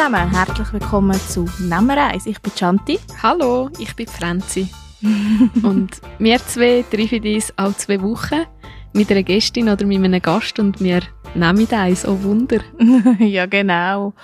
[0.00, 2.24] Hallo zusammen, herzlich willkommen zu Nemmereis.
[2.24, 2.98] Ich bin Chanti.
[3.22, 4.66] Hallo, ich bin Franzi.
[5.62, 8.46] und wir zwei treffen uns alle zwei Wochen
[8.94, 11.02] mit einer Gästin oder mit einem Gast und wir
[11.34, 12.60] nehmen eins, oh Wunder.
[13.18, 14.14] ja, genau.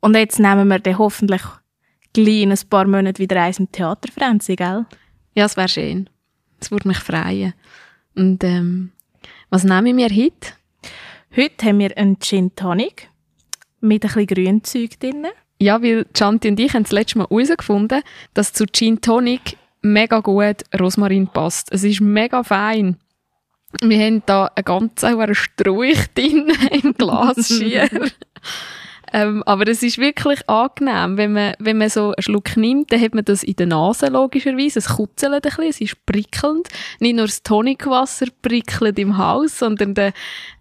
[0.00, 1.42] Und jetzt nehmen wir dann hoffentlich
[2.12, 4.84] gleich in ein paar Monate wieder eins im Theater, Franzi, gell?
[5.34, 6.10] Ja, es wäre schön.
[6.60, 7.54] Es würde mich freuen.
[8.14, 8.92] Und ähm,
[9.48, 10.52] was nehmen wir heute?
[11.34, 13.08] Heute haben wir einen Gin Tonic
[13.84, 15.26] mit ein bisschen Grünzeug drin.
[15.60, 18.02] Ja, weil Chanti und ich haben das letzte Mal herausgefunden,
[18.34, 21.72] dass zu Gin Tonic mega gut Rosmarin passt.
[21.72, 22.96] Es ist mega fein.
[23.80, 27.88] Wir haben da einen ganzen Sträuch drin im Glas schier.
[29.14, 33.00] ähm, aber es ist wirklich angenehm, wenn man, wenn man so einen Schluck nimmt, dann
[33.00, 34.80] hat man das in der Nase logischerweise.
[34.80, 36.68] Es kutzelt ein bisschen, es ist prickelnd.
[36.98, 40.12] Nicht nur das Tonikwasser prickelt im Haus, sondern der,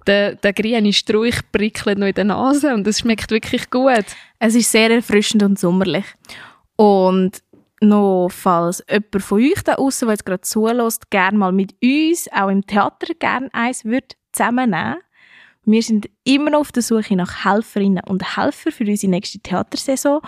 [0.05, 4.05] der, der grüne Sträuch prickelt noch in der Nase und es schmeckt wirklich gut.
[4.37, 6.05] Es ist sehr erfrischend und sommerlich.
[6.75, 7.41] Und
[7.81, 12.29] noch, falls jemand von euch da außen, der jetzt gerade zulässt, gerne mal mit uns,
[12.31, 14.97] auch im Theater, gerne eins wird zusammennehmen.
[15.65, 20.21] Wir sind immer noch auf der Suche nach Helferinnen und Helfern für unsere nächste Theatersaison.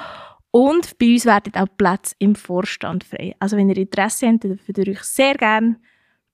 [0.51, 3.35] Und bei uns werden auch Plätze im Vorstand frei.
[3.39, 5.77] Also wenn ihr Interesse habt, dürft ihr euch sehr gerne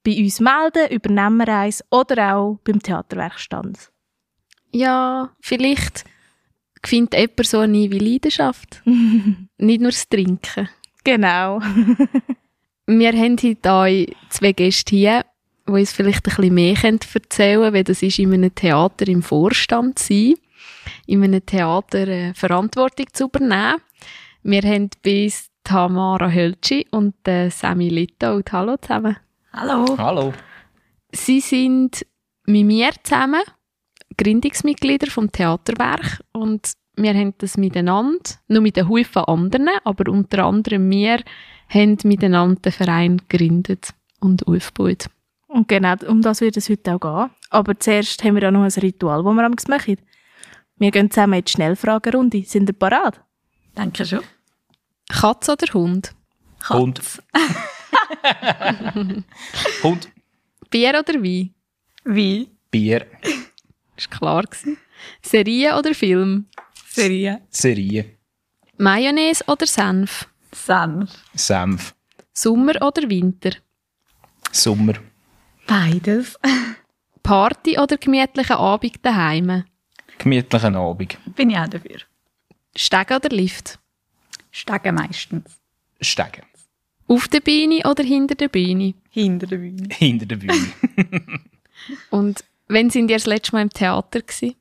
[0.03, 3.91] bei uns melden, übernehmen wir eins oder auch beim Theaterwerkstand.
[4.71, 6.05] Ja, vielleicht
[6.85, 8.81] findet jemand so eine neue Leidenschaft.
[8.85, 10.69] Nicht nur das Trinken.
[11.03, 11.59] Genau.
[12.87, 15.25] wir haben heute zwei Gäste hier,
[15.75, 19.23] die uns vielleicht ein bisschen mehr erzählen können, weil das ist in einem Theater im
[19.23, 20.35] Vorstand sein,
[21.07, 23.81] in einem Theater äh, Verantwortung zu übernehmen.
[24.43, 28.51] Wir haben bis Tamara Höltschi und äh, Sammy Littold.
[28.51, 29.17] Hallo zusammen.
[29.53, 29.97] Hallo.
[29.97, 30.33] Hallo.
[31.11, 32.05] Sie sind
[32.45, 33.41] mit mir zusammen
[34.17, 40.45] Gründungsmitglieder vom Theaterwerk und wir haben das miteinander, nur mit einem Haufen anderen, aber unter
[40.45, 41.21] anderem wir
[41.69, 45.07] haben miteinander den Verein gegründet und aufgebaut.
[45.51, 47.29] Und genau, um das wird es heute auch gehen.
[47.49, 49.97] Aber zuerst haben wir ja noch ein Ritual, das wir am machen.
[50.77, 52.43] Wir gehen zusammen in die Schnellfragerunde.
[52.45, 53.21] Sind ihr parat?
[53.75, 54.21] Danke schon.
[55.09, 56.15] Katz oder Hund?
[56.59, 56.77] Katz.
[56.79, 57.01] Hund.
[59.83, 60.09] Hund.
[60.69, 61.53] Bier oder Wein?
[62.05, 62.47] Wein.
[62.71, 63.05] Bier.
[63.11, 64.45] War klar.
[65.21, 66.45] Serie oder Film?
[66.87, 67.41] Serie.
[67.49, 68.17] Serie.
[68.77, 70.27] Mayonnaise oder Senf?
[70.53, 71.11] Senf.
[71.33, 71.93] Senf.
[72.33, 73.51] Sommer oder Winter?
[74.51, 75.10] Sommer.
[75.67, 76.39] Beides.
[77.23, 79.63] Party oder gemütlichen Abend daheim?
[80.17, 81.17] Gemütlichen Abend.
[81.35, 81.97] Bin ich auch dafür.
[82.75, 83.79] Stegen oder Lift?
[84.51, 85.59] Stegen meistens.
[85.99, 86.43] Stegen.
[87.07, 88.93] Auf der Bühne oder hinter der Bühne?
[89.09, 89.89] Hinter der Bühne.
[89.91, 90.71] Hinter der Bühne.
[92.09, 94.55] Und wann sind ihr das letzte Mal im Theater gewesen?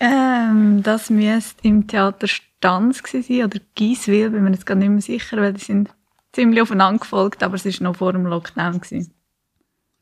[0.00, 5.00] Ähm, das müsste im Theater Stanz sein oder Gieswil, bin mir jetzt gar nicht mehr
[5.00, 5.90] sicher, weil die sind
[6.32, 8.80] ziemlich aufeinander gefolgt, aber es war noch vor dem Lockdown.
[8.80, 9.12] Gewesen.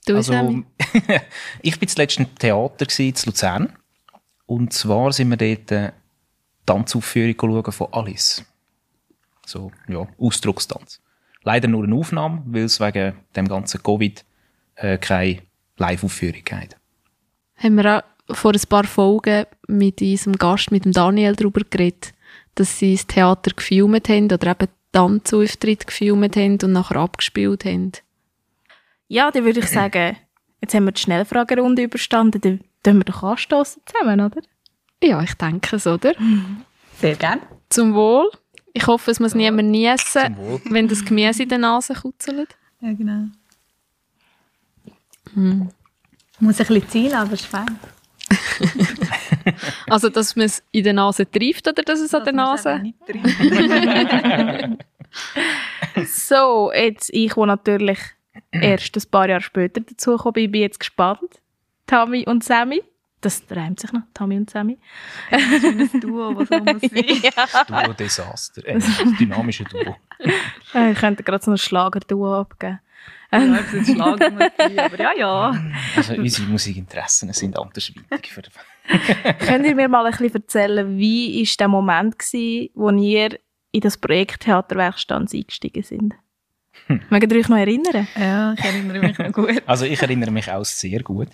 [0.07, 0.33] Du, also,
[1.63, 3.73] ich war zuletzt im Theater in Luzern.
[4.47, 5.93] Und zwar sind wir dort eine
[6.67, 8.45] Tanzaufführung schauen von Alice.
[9.47, 11.01] So, ja, Ausdruckstanz.
[11.45, 14.25] Leider nur eine Aufnahme, weil es wegen dem ganzen Covid
[14.77, 15.43] äh, keine
[15.77, 16.77] Live-Aufführung gibt.
[17.57, 22.15] Haben wir auch vor ein paar Folgen mit unserem Gast, mit dem Daniel, darüber geredet,
[22.55, 27.93] dass sie das Theater gefilmt haben oder eben Tanzauftritt gefilmt haben und nachher abgespielt haben.
[29.13, 30.17] Ja, dann würde ich sagen,
[30.63, 34.41] jetzt haben wir die Schnellfragerunde überstanden, dann tun wir doch anstoßen zusammen, oder?
[35.03, 36.15] Ja, ich denke es, oder?
[36.99, 37.43] Sehr gerne.
[37.69, 38.31] Zum Wohl.
[38.73, 42.57] Ich hoffe, es muss niemand niesen, wenn das Gemüse in der Nase kutzelt.
[42.81, 43.27] Ja, genau.
[45.35, 45.69] Hm.
[46.41, 47.79] Muss ein bisschen zielen, aber es ist fein.
[49.89, 52.79] Also, dass man es in der Nase trifft oder dass es an der Dass Nase...
[52.79, 54.87] nicht trinkt.
[56.07, 57.99] So, jetzt ich, wo natürlich
[58.61, 61.41] erst ein paar Jahre später dazu bin, bin jetzt gespannt.
[61.87, 62.83] Tammy und Sammy.
[63.21, 64.79] Das reimt sich noch, Tammy und Sammy.
[65.31, 67.05] Ein schönes Duo, was auch muss sein.
[67.23, 67.85] ja.
[67.85, 68.63] Duo Desaster.
[68.67, 68.81] Äh,
[69.19, 69.97] dynamische Duo.
[70.19, 72.81] Ich könnte gerade so ein Schlagerduo abgeben.
[73.33, 75.65] Ja, es jetzt Schlager aber ja, ja.
[75.97, 78.31] Also unsere Musikinteressen sind andersweitig.
[78.31, 78.43] Für
[79.47, 83.39] Könnt ihr mir mal ein bisschen erzählen, wie war der Moment, gewesen, wo ihr
[83.71, 86.15] in das Projekt Theaterwerkstand eingestiegen sind?
[86.89, 88.07] Mögt ihr euch noch erinnern?
[88.19, 89.63] Ja, ich erinnere mich noch gut.
[89.67, 91.29] Also ich erinnere mich auch sehr gut.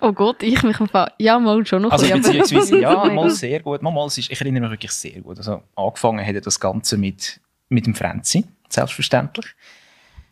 [0.00, 1.08] Oh Gott, ich mich einfach...
[1.18, 3.82] Ja, mal schon noch Also ein bisschen, beziehungsweise, ja, aber- mal sehr gut.
[3.82, 5.38] Mal, mal, ich erinnere mich wirklich sehr gut.
[5.38, 9.46] Also angefangen hat das Ganze mit, mit dem Franzi, selbstverständlich.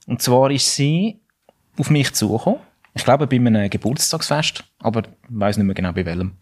[0.07, 1.21] Und zwar ist sie
[1.79, 2.59] auf mich zugekommen.
[2.95, 6.33] Ich glaube, bei einem Geburtstagsfest, aber ich weiß nicht mehr genau bei welchem.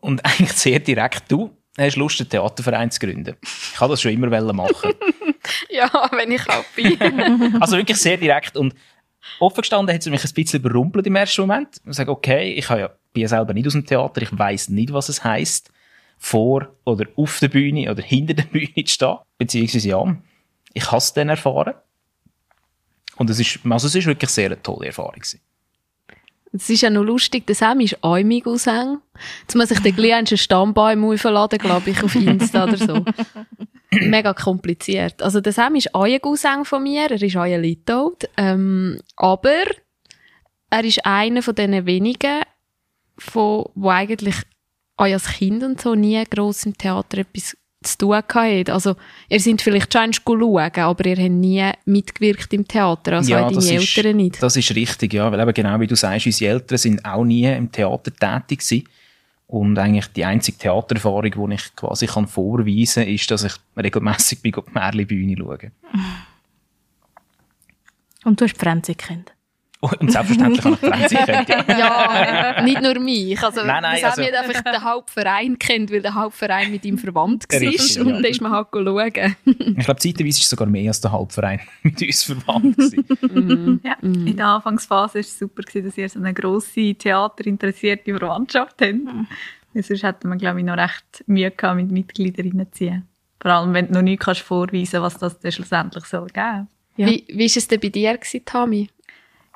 [0.00, 3.36] Und eigentlich sehr direkt, du hast Lust, einen Theaterverein zu gründen.
[3.42, 4.92] Ich wollte das schon immer machen.
[5.68, 7.56] Ja, wenn ich auch bin.
[7.60, 8.74] Also wirklich sehr direkt und
[9.40, 11.80] offen gestanden hat es mich ein bisschen überrumpelt im ersten Moment.
[11.84, 14.68] Ich sage, okay, ich habe ja, bin ja selber nicht aus dem Theater, ich weiß
[14.68, 15.72] nicht, was es heißt,
[16.18, 19.16] vor oder auf der Bühne oder hinter der Bühne zu stehen.
[19.38, 20.16] Beziehungsweise ja,
[20.72, 21.74] ich habe es dann erfahren.
[23.16, 25.40] Und es ist, also es ist wirklich sehr eine tolle Erfahrung gewesen.
[26.52, 28.98] Es ist ja noch lustig, der Sam ist auch mein Cousin.
[29.40, 33.04] Jetzt muss ich den gleich einen Stammbaum aufladen, glaube ich, auf Insta oder so.
[33.90, 35.22] Mega kompliziert.
[35.22, 38.28] Also der Sam ist auch ein Cousin von mir, er ist auch ein Litold.
[38.36, 39.64] Ähm, aber
[40.68, 42.42] er ist einer von diesen wenigen,
[43.18, 44.36] von, wo eigentlich
[44.96, 48.70] auch als Kind und so nie gross im Theater etwas zu tun hatten.
[48.70, 48.96] Also,
[49.28, 53.58] ihr seid vielleicht schon schauen, aber ihr habt nie mitgewirkt im Theater, also auch deine
[53.58, 54.42] ist, Eltern nicht.
[54.42, 57.44] Das ist richtig, ja, weil eben genau wie du sagst, unsere Eltern sind auch nie
[57.44, 58.88] im Theater tätig gewesen.
[59.46, 64.42] Und eigentlich die einzige Theatererfahrung, die ich quasi kann vorweisen kann, ist, dass ich regelmässig
[64.42, 65.72] bei der Märli-Bühne schaue.
[68.24, 69.34] Und du hast Fremdsichtkind.
[69.82, 72.54] Und selbstverständlich kann ich Franzi kennt, ja.
[72.56, 73.42] Ja, nicht nur mich.
[73.42, 76.84] Also, Nein, nein, das also- haben wir einfach den Hauptverein kennt, weil der Hauptverein mit
[76.84, 77.60] ihm verwandt war.
[77.60, 78.02] Richtig, ja.
[78.02, 79.36] und dann ist man halt schauen.
[79.44, 83.80] Ich glaube, zeitweise ist es sogar mehr als der Hauptverein mit uns verwandt gewesen.
[83.82, 88.80] Ja, in der Anfangsphase war es super, gewesen, dass ihr so eine grosse theaterinteressierte Verwandtschaft
[88.80, 89.00] habt.
[89.74, 93.08] Weil Sonst hätte man, glaube ich, noch recht Mühe gehabt, mit Mitgliedern reinzuziehen.
[93.40, 97.08] Vor allem, wenn du noch nicht kannst vorweisen was das dann schlussendlich soll geben Ja.
[97.08, 98.88] Wie, wie war es denn bei dir, gewesen, Tami?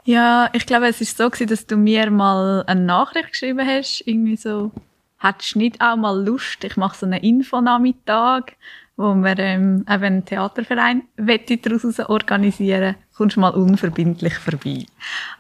[0.07, 4.03] Ja, ich glaube, es ist so gewesen, dass du mir mal eine Nachricht geschrieben hast,
[4.07, 4.71] irgendwie so,
[5.19, 8.53] hättest du nicht auch mal Lust, ich mache so einen Infonachmittag,
[8.97, 14.87] wo wir ähm, eben einen Theaterverein wette daraus organisieren, kommst du mal unverbindlich vorbei.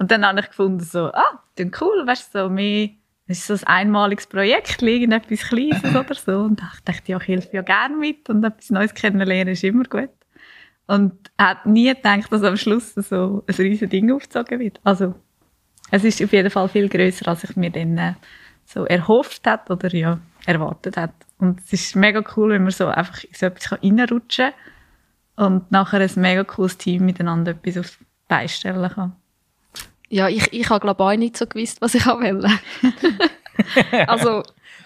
[0.00, 2.88] Und dann habe ich gefunden so, ah, das cool, weißt du, so mehr,
[3.28, 6.40] es ist so ein einmaliges Projekt, irgendetwas Kleines oder so.
[6.40, 9.84] Und ich dachte, ja, ich helfe ja gerne mit und etwas Neues kennenlernen ist immer
[9.84, 10.10] gut.
[10.86, 14.80] Und hat nie gedacht, dass am Schluss so ein riesiges Ding aufgezogen wird.
[14.84, 15.14] Also,
[15.90, 18.14] es ist auf jeden Fall viel größer, als ich mir dann äh,
[18.64, 21.12] so erhofft hat oder ja, erwartet hat.
[21.38, 24.52] Und es ist mega cool, wenn man so einfach in so etwas reinrutschen
[25.36, 29.16] kann und nachher ein mega cooles Team miteinander etwas auf die Beine stellen kann.
[30.08, 32.48] Ja, ich, ich habe glaube auch nicht so gewusst, was ich wollte.
[34.06, 34.42] also,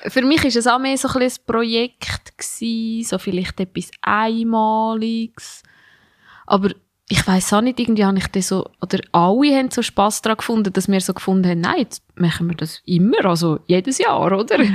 [0.08, 5.62] für mich ist es auch mehr so ein, ein Projekt gewesen, so vielleicht etwas Einmaliges.
[6.50, 6.70] Aber
[7.08, 10.38] ich weiß auch nicht, irgendwie habe ich das so, oder alle haben so Spass daran
[10.38, 14.32] gefunden, dass wir so gefunden haben, nein, jetzt machen wir das immer, also jedes Jahr,
[14.32, 14.58] oder?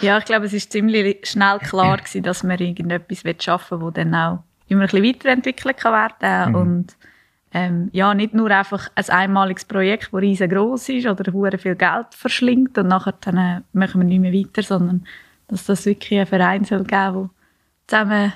[0.00, 4.04] Ja, ich glaube, es ist ziemlich schnell klar gewesen, dass man irgendetwas schaffen will, das
[4.04, 6.96] dann auch immer ein bisschen weiterentwickelt kann werden und
[7.52, 12.06] ähm, ja, nicht nur einfach ein einmaliges Projekt, das riesengroß ist oder hure viel Geld
[12.12, 15.04] verschlingt und nachher dann äh, machen wir nicht mehr weiter, sondern
[15.48, 17.30] dass das wirklich einen Verein soll geben, der
[17.88, 18.32] zusammen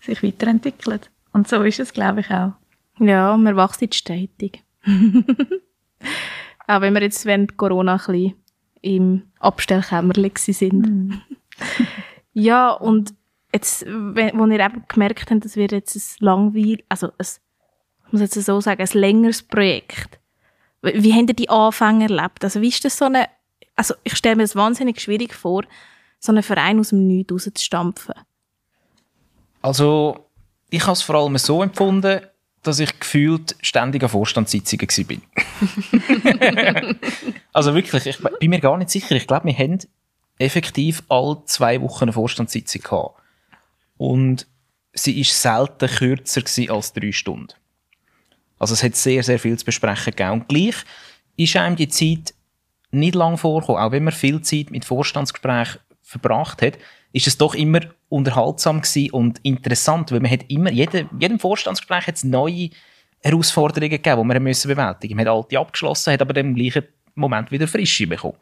[0.00, 1.10] sich weiterentwickelt.
[1.32, 2.52] Und so ist es, glaube ich, auch.
[2.98, 4.62] Ja, wir wachsen stetig.
[6.66, 8.34] auch wenn wir jetzt während Corona ein bisschen
[8.82, 11.22] im Abstellkämmerchen gsi sind.
[12.32, 13.14] ja, und
[13.52, 17.26] jetzt, wenn, wo ihr eben gemerkt habt, das wird jetzt ein langweilig, also ein,
[18.06, 20.18] ich muss jetzt so sagen, ein längeres Projekt.
[20.82, 22.44] Wie, wie habt ihr die Anfänge erlebt?
[22.44, 23.28] Also wie ist das so eine,
[23.76, 25.64] also ich stelle mir das wahnsinnig schwierig vor,
[26.18, 28.14] so einen Verein aus dem Nichts rauszustampfen.
[29.62, 30.26] Also,
[30.70, 32.20] ich habe es vor allem so empfunden,
[32.62, 35.16] dass ich gefühlt ständig an Vorstandssitzungen war.
[37.52, 39.16] also wirklich, ich bin mir gar nicht sicher.
[39.16, 39.78] Ich glaube, wir haben
[40.38, 43.20] effektiv alle zwei Wochen eine Vorstandssitzung gehabt.
[43.96, 44.46] Und
[44.92, 47.54] sie ist selten kürzer als drei Stunden.
[48.58, 50.32] Also es hat sehr, sehr viel zu besprechen gegeben.
[50.32, 50.76] Und gleich
[51.36, 52.34] ist einem die Zeit
[52.90, 53.82] nicht lang vorgekommen.
[53.82, 56.78] Auch wenn man viel Zeit mit Vorstandsgesprächen verbracht hat,
[57.12, 62.06] ist es doch immer unterhaltsam gewesen und interessant, weil man hat immer, jede, jedem Vorstandsgespräch
[62.06, 62.70] hat es neue
[63.22, 65.16] Herausforderungen gegeben, die wir müssen bewältigen mussten.
[65.16, 68.36] Man hat alte abgeschlossen, hat aber im gleichen Moment wieder frische bekommen.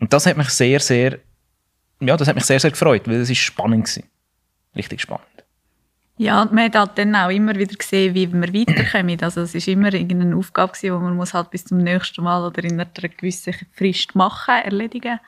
[0.00, 1.18] Und das hat mich sehr, sehr,
[2.00, 4.08] ja, das hat mich sehr, sehr gefreut, weil es ist spannend gewesen.
[4.74, 5.26] Richtig spannend.
[6.16, 9.20] Ja, und man hat halt dann auch immer wieder gesehen, wie wir weiterkommen.
[9.20, 12.62] Also es ist immer irgendeine Aufgabe die man muss halt bis zum nächsten Mal oder
[12.62, 15.18] in einer gewissen Frist machen, erledigen.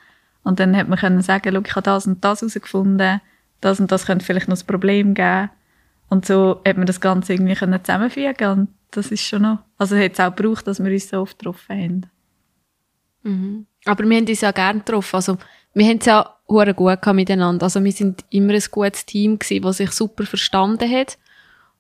[0.45, 3.21] Und dann hat man können sagen, ich habe das und das herausgefunden,
[3.61, 5.51] das und das könnte vielleicht noch das Problem geben.
[6.09, 9.97] Und so hat man das Ganze irgendwie können zusammenfügen und das ist schon noch, also
[9.97, 12.07] hat es auch gebraucht, dass wir uns so oft getroffen haben.
[13.85, 15.17] Aber wir haben uns ja gerne getroffen.
[15.17, 15.39] Also,
[15.75, 17.65] wir haben es ja hure gut miteinander.
[17.65, 21.19] Also, wir sind immer ein gutes Team gewesen, das sich super verstanden hat.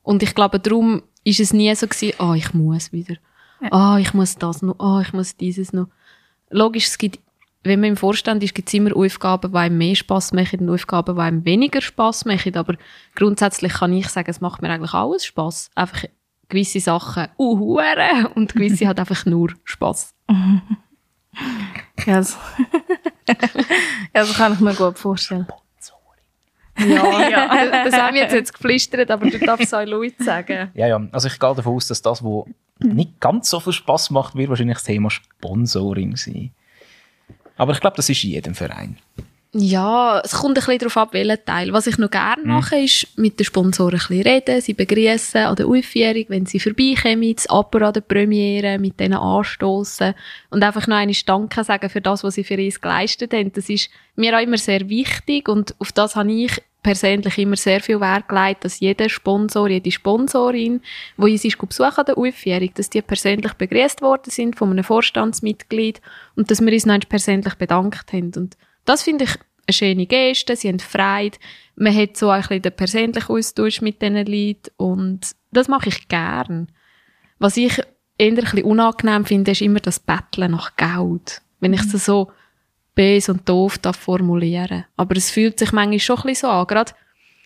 [0.02, 3.16] Und ich glaube, darum ist es nie so gewesen, ah, ich muss wieder.
[3.71, 4.78] Ah, ich muss das noch.
[4.78, 5.88] Ah, ich muss dieses noch.
[6.50, 7.18] Logisch, es gibt
[7.66, 10.70] wenn man im Vorstand ist, gibt es immer Aufgaben, die einem mehr Spass machen und
[10.70, 12.56] Aufgaben, die einem weniger Spass machen.
[12.56, 12.75] Aber
[13.14, 15.70] grundsätzlich kann ich sagen, es macht mir eigentlich alles Spass.
[15.75, 16.04] Einfach
[16.49, 17.80] gewisse Sachen uh,
[18.35, 20.14] und gewisse hat einfach nur Spass.
[22.06, 22.38] Ja, das,
[23.28, 23.35] ja,
[24.12, 25.46] das kann ich mir gut vorstellen.
[26.78, 27.85] Ja, ja.
[27.85, 30.70] Das, haben wir jetzt, jetzt geflüstert, aber du darfst es auch Leute sagen.
[30.75, 31.08] Ja, ja.
[31.12, 32.44] Also ich gehe davon aus, dass das, was
[32.78, 36.52] nicht ganz so viel Spass macht, wird wahrscheinlich das Thema Sponsoring sein.
[37.57, 38.99] Aber ich glaube, das ist in jedem Verein.
[39.59, 41.73] Ja, es kommt ein bisschen darauf ab, welchen Teil.
[41.73, 45.57] Was ich noch gerne mache, ist mit den Sponsoren ein bisschen reden, sie begrüßen an
[45.57, 50.15] der Aufführung, wenn sie vorbeikommen, das Apero an der Premiere, mit denen anstoßen
[50.51, 53.51] und einfach noch einmal Danke sagen für das, was sie für uns geleistet haben.
[53.53, 57.81] Das ist mir auch immer sehr wichtig und auf das habe ich persönlich immer sehr
[57.81, 60.81] viel Wert gelegt, dass jeder Sponsor, jede Sponsorin,
[61.16, 64.85] die uns ist besuchen an der Aufführung, dass die persönlich begrüßt worden sind von einem
[64.85, 66.00] Vorstandsmitglied
[66.37, 68.31] und dass wir uns noch persönlich bedankt haben.
[68.37, 69.31] Und das finde ich
[69.66, 71.38] eine schöne Geste, sie haben Freude,
[71.75, 76.07] man hat so ein bisschen den persönlichen Austausch mit diesen Leuten und das mache ich
[76.07, 76.71] gern.
[77.40, 77.81] Was ich
[78.16, 81.43] eher ein bisschen unangenehm finde, ist immer das Betteln nach Geld.
[81.59, 82.31] Wenn ich es so
[82.97, 84.85] böse und doof darf formulieren.
[84.97, 86.67] Aber es fühlt sich manchmal schon ein bisschen so an.
[86.67, 86.93] Gerade,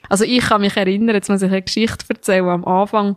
[0.08, 3.16] also ich kann mich erinnern, jetzt muss ich eine Geschichte erzählen, am Anfang,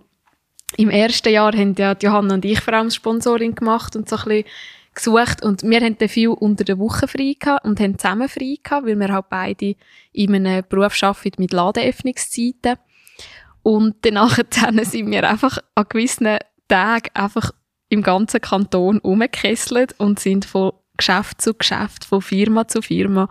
[0.76, 4.24] im ersten Jahr haben ja Johanna und ich vor allem Sponsoring gemacht und so ein
[4.24, 4.46] bisschen
[4.96, 8.58] gesucht und wir haben dann viel unter der Woche frei gehabt und haben zusammen frei
[8.62, 9.76] gehabt, weil wir halt beide
[10.12, 12.78] in einem Beruf arbeiten mit Ladenöffnungszeiten.
[13.62, 14.38] Und danach
[14.82, 16.38] sind wir einfach an gewissen
[16.68, 17.52] Tagen einfach
[17.90, 23.30] im ganzen Kanton umgekesselt und sind von Geschäft zu Geschäft, von Firma zu Firma.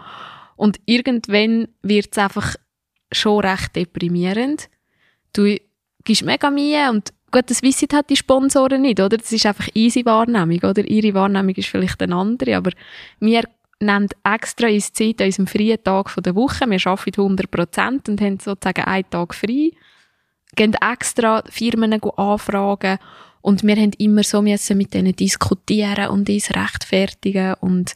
[0.56, 2.56] Und irgendwann wird es einfach
[3.12, 4.68] schon recht deprimierend.
[5.32, 5.56] Du
[6.04, 9.16] gibst mega Mühe und gut, das wissen halt die Sponsoren nicht, oder?
[9.16, 10.84] Das ist einfach easy Wahrnehmung, oder?
[10.84, 12.70] Ihre Wahrnehmung ist vielleicht eine andere, aber
[13.20, 13.44] wir
[13.80, 16.68] nehmen extra ins Zeit an unserem freien Tag der Woche.
[16.68, 19.70] Wir arbeiten 100 Prozent und haben sozusagen einen Tag frei.
[20.54, 22.98] Gehen extra Firmen anfragen
[23.42, 27.94] und wir haben immer so müssen mit denen diskutieren und uns rechtfertigen und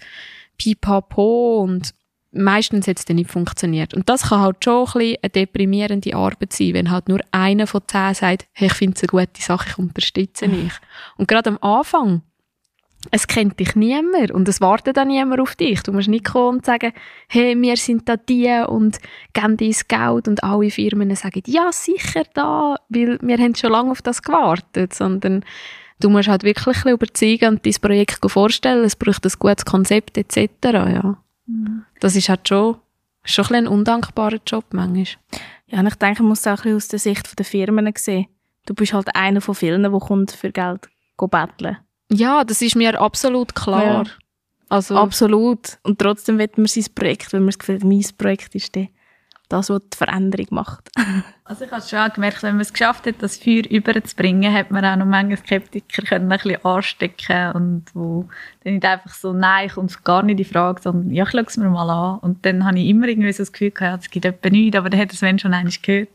[0.58, 1.94] pipapo und
[2.32, 3.94] meistens hat es dann nicht funktioniert.
[3.94, 7.66] Und das kann halt schon ein bisschen eine deprimierende Arbeit sein, wenn halt nur einer
[7.66, 10.72] von zehn sagt, hey, ich finde es eine gute Sache, ich unterstütze dich.
[11.16, 12.22] Und gerade am Anfang,
[13.10, 15.82] es kennt dich niemand und es wartet dann niemand auf dich.
[15.82, 16.92] Du musst nicht kommen und sagen,
[17.28, 18.98] hey, wir sind da die und
[19.32, 23.90] geben das Geld und alle Firmen sagen, ja, sicher da, weil wir haben schon lange
[23.90, 25.44] auf das gewartet, sondern
[26.00, 30.18] du musst halt wirklich ein überzeugen und dein Projekt vorstellen, es braucht ein gutes Konzept
[30.18, 31.16] etc., ja.
[31.46, 31.84] Mhm.
[32.00, 32.76] Das ist halt schon,
[33.24, 35.06] schon ein, ein undankbarer Job manchmal.
[35.68, 37.92] Ja, und ich denke, man muss es auch ein bisschen aus der Sicht der Firmen
[37.96, 38.26] sehen.
[38.66, 41.78] Du bist halt einer von vielen, der kommt für Geld betteln
[42.10, 43.84] ja, das ist mir absolut klar.
[43.84, 44.04] Ja.
[44.68, 45.78] Also, absolut.
[45.82, 48.76] Und trotzdem wird man sein Projekt, wenn man das Gefühl hat, mein Projekt ist
[49.48, 50.90] das, was die Veränderung macht.
[51.44, 54.84] also ich habe schon gemerkt, wenn man es geschafft hat, das Feuer überzubringen, hat man
[54.84, 58.28] auch noch manche Skeptiker können ein bisschen anstecken und wo
[58.64, 61.56] dann nicht einfach so, nein, kommt gar nicht in Frage, sondern ja, ich schaue es
[61.56, 62.18] mir mal an.
[62.18, 64.90] Und dann habe ich immer irgendwie so das Gefühl gehabt, es gibt etwa nichts, aber
[64.90, 66.08] dann hat es Sven schon einmal gehört.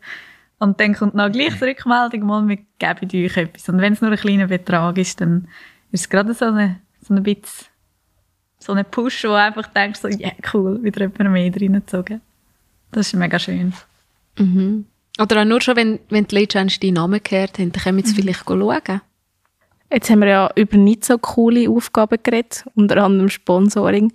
[0.60, 3.68] Und dann kommt noch gleich die Rückmeldung, mal, wir geben euch etwas.
[3.70, 5.48] Und wenn es nur ein kleiner Betrag ist, dann
[5.92, 7.68] ist es gerade so eine, so ein bisschen,
[8.60, 12.22] so ein Push, wo einfach denkst, so, ja, yeah, cool, wieder jemand mehr reingezogen.
[12.92, 13.74] Das ist mega schön.
[14.38, 14.86] Mhm.
[15.20, 17.98] Oder auch nur schon, wenn, wenn die Leute schon deinen Namen gehört haben, dann können
[17.98, 18.22] wir jetzt mhm.
[18.22, 19.02] vielleicht schauen.
[19.92, 24.14] Jetzt haben wir ja über nicht so coole Aufgaben geredet, unter anderem Sponsoring.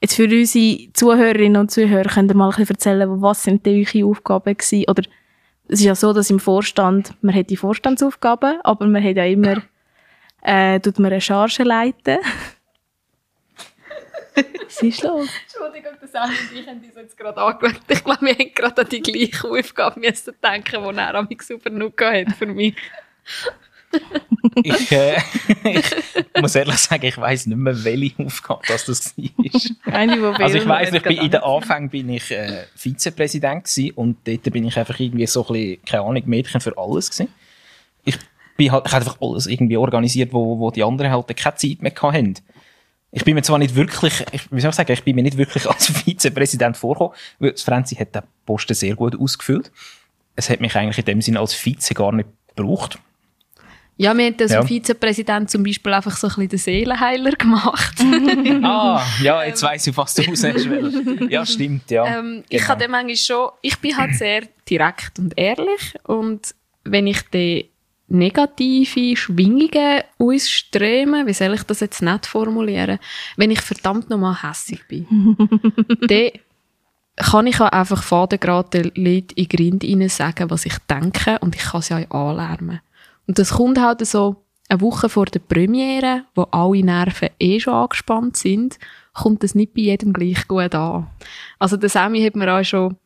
[0.00, 3.86] Jetzt für unsere Zuhörerinnen und Zuhörer könnt ihr mal ein bisschen erzählen, was sind denn
[3.86, 4.84] eure Aufgaben gewesen?
[4.88, 5.04] Oder
[5.68, 9.24] es ist ja so, dass im Vorstand, man hat die Vorstandsaufgaben, aber man hat ja
[9.24, 9.62] immer
[10.42, 12.18] äh, tut mir eine Charge leiten.
[14.64, 15.28] Was ist los?
[15.42, 17.80] Entschuldigung, das Anne und ich haben uns jetzt gerade angeschaut.
[17.88, 21.70] Ich glaube, wir haben gerade an die gleiche Aufgabe müssen denken, die er mich super
[21.70, 22.74] genug hat für mich.
[24.62, 25.18] ich, äh,
[25.64, 29.94] ich muss ehrlich sagen, ich weiß nicht mehr, welche Aufgabe das, das war.
[29.94, 34.44] Eine, also ich weiß nicht, in den Anfang bin ich äh, Vizepräsident gewesen und dort
[34.44, 37.32] bin ich einfach irgendwie so ein bisschen, keine Ahnung, Mädchen für alles gewesen.
[38.04, 38.18] Ich
[38.62, 41.82] bin halt, ich habe einfach alles irgendwie organisiert, wo, wo die anderen halt keine Zeit
[41.82, 42.34] mehr hatten.
[43.10, 45.36] Ich bin mir zwar nicht wirklich, ich, wie soll ich sagen, ich bin mir nicht
[45.36, 49.70] wirklich als Vizepräsident vorgekommen, weil Franzi hat den Posten sehr gut ausgefüllt.
[50.36, 52.98] Es hat mich eigentlich in dem Sinne als Vize gar nicht gebraucht.
[53.98, 54.64] Ja, wir haben als ja.
[54.64, 58.00] Vizepräsident zum Beispiel einfach so ein bisschen den Seelenheiler gemacht.
[58.62, 60.66] ah, ja, jetzt weiss ich, was du raus hast.
[61.28, 62.06] Ja, stimmt, ja.
[62.06, 62.44] Ähm, genau.
[62.48, 66.54] Ich habe manchmal schon, ich bin halt sehr direkt und ehrlich und
[66.84, 67.64] wenn ich dann
[68.12, 71.26] negative Schwingungen ausströmen.
[71.26, 72.98] Wie soll ich das jetzt nicht formulieren?
[73.36, 75.06] Wenn ich verdammt nochmal hässig bin,
[76.00, 76.30] dann
[77.16, 81.62] kann ich auch einfach fadengerade Leute in Grind rein sagen, was ich denke und ich
[81.62, 82.80] kann sie auch anlernen.
[83.26, 84.36] Und das kommt halt so
[84.68, 88.78] eine Woche vor der Premiere, wo alle Nerven eh schon angespannt sind,
[89.14, 91.08] kommt das nicht bei jedem gleich gut an.
[91.58, 92.96] Also der Sammy hat mir auch schon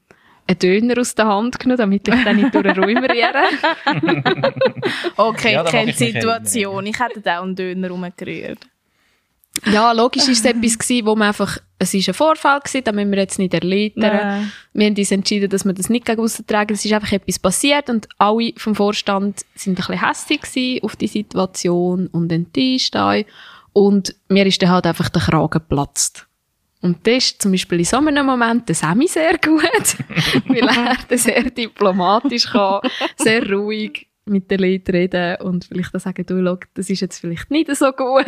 [0.46, 4.52] einen Döner aus der Hand genommen, damit ich dann nicht durch den Räumer renne.
[5.16, 6.86] Okay, Ja, ich kenne die Situation.
[6.86, 8.60] Ich hätte da auch einen Döner rumgerührt.
[9.64, 12.92] Ja, logisch ist es etwas gewesen, wo man einfach, es ist ein Vorfall gewesen, da
[12.92, 14.50] müssen wir jetzt nicht erläutern.
[14.74, 16.74] Wir haben uns entschieden, dass wir das nicht gegen tragen.
[16.74, 20.96] Es ist einfach etwas passiert und alle vom Vorstand sind ein bisschen hässlich gewesen auf
[20.96, 22.94] die Situation und enttäuscht.
[23.72, 26.26] Und mir ist dann halt einfach der Kragen geplatzt.
[26.82, 29.62] Und das ist zum Beispiel in so einem Moment der Sammy sehr gut,
[30.48, 32.80] weil er sehr diplomatisch kann,
[33.16, 37.20] sehr ruhig mit den Leuten reden und vielleicht dann sagen, du, schau, das ist jetzt
[37.20, 38.26] vielleicht nicht so gut,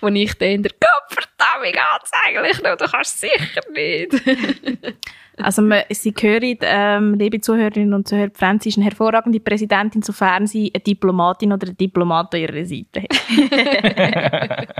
[0.00, 2.76] wo ich dann der Gott verdammt, wie geht's eigentlich noch?
[2.76, 4.12] Du kannst sicher nicht.
[5.42, 10.46] Also, man, Sie hören, ähm, liebe Zuhörerinnen und Zuhörer, Franzi ist eine hervorragende Präsidentin, sofern
[10.46, 14.68] sie eine Diplomatin oder einen Diplomat an ihrer Seite hat.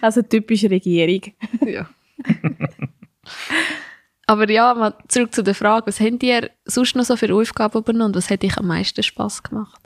[0.00, 1.32] also typische Regierung.
[1.66, 1.88] ja.
[4.26, 7.78] Aber ja, mal zurück zu der Frage, was habt ihr sonst noch so für Aufgaben
[7.78, 9.80] übernommen und was hat euch am meisten Spass gemacht?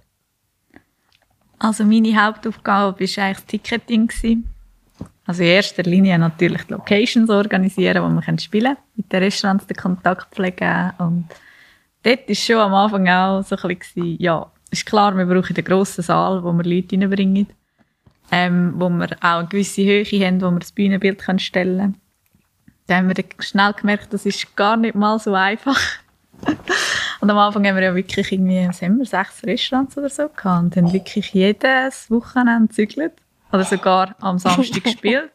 [1.60, 4.08] Also meine Hauptaufgabe war eigentlich das Ticketing.
[4.08, 4.52] gewesen.
[5.24, 9.66] Also in erster Linie natürlich die Locations organisieren, wo wir spielen können, mit den Restaurants
[9.66, 10.92] den Kontakt pflegen.
[10.98, 11.26] Und
[12.02, 15.64] dort war schon am Anfang auch so ein bisschen, ja, ist klar, wir brauchen einen
[15.64, 17.46] grossen Saal, wo wir Leute reinbringen,
[18.32, 22.00] ähm, wo wir auch eine gewisse Höhe haben, wo wir das Bühnenbild stellen können.
[22.86, 25.78] Dann haben wir dann schnell gemerkt, das ist gar nicht mal so einfach.
[27.20, 30.28] Und am Anfang haben wir ja wirklich irgendwie, was haben wir, sechs Restaurants oder so
[30.28, 33.12] gehabt und haben wirklich jedes Wochenende gezügelt.
[33.52, 35.30] Oder sogar am Samstag gespielt,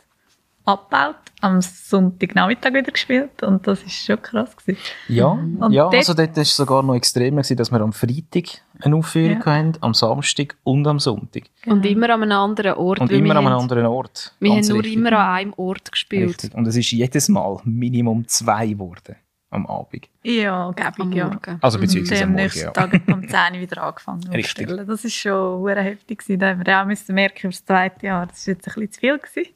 [0.66, 4.80] abgebaut, am Sonntagnachmittag wieder gespielt und das ist schon krass gewesen.
[5.08, 7.94] Ja, Und ja dort- also dort war es sogar noch extremer, gewesen, dass wir am
[7.94, 9.46] Freitag eine Aufführung Ja.
[9.46, 11.44] hatten, am Samstag und am Sonntag.
[11.68, 13.00] Und immer an einem anderen Ort.
[13.00, 14.34] Und immer wir an einem haben- anderen Ort.
[14.40, 14.94] Wir haben nur richtig.
[14.96, 16.30] immer an einem Ort gespielt.
[16.30, 16.54] Richtig.
[16.56, 19.16] Und es ist jedes Mal Minimum zwei geworden
[19.50, 20.10] am Abend.
[20.24, 21.28] Ja, Am gäbig, ja.
[21.28, 21.58] Morgen.
[21.62, 22.72] Also Und beziehungsweise am Morgen, nächsten ja.
[22.72, 24.68] Tag um 10 Uhr wieder angefangen Richtig.
[24.68, 26.24] Das ist schon hure heftig.
[26.28, 28.26] Da haben wir auch müssen merken über das zweite Jahr.
[28.26, 29.54] Das ist jetzt ein bisschen zu viel gewesen.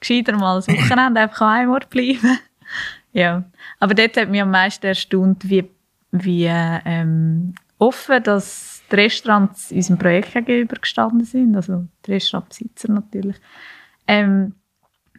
[0.00, 2.38] Gescheiter mal das Wochenende einfach an einem Ort bleiben.
[3.12, 3.44] ja.
[3.78, 5.70] Aber dort hat mich am meisten erstaunt, wie,
[6.10, 11.54] wie ähm, offen dass die Restaurants unserem Projekt gegenüber gestanden sind.
[11.54, 13.36] Also die Restaurantbesitzer natürlich.
[14.08, 14.54] Ähm,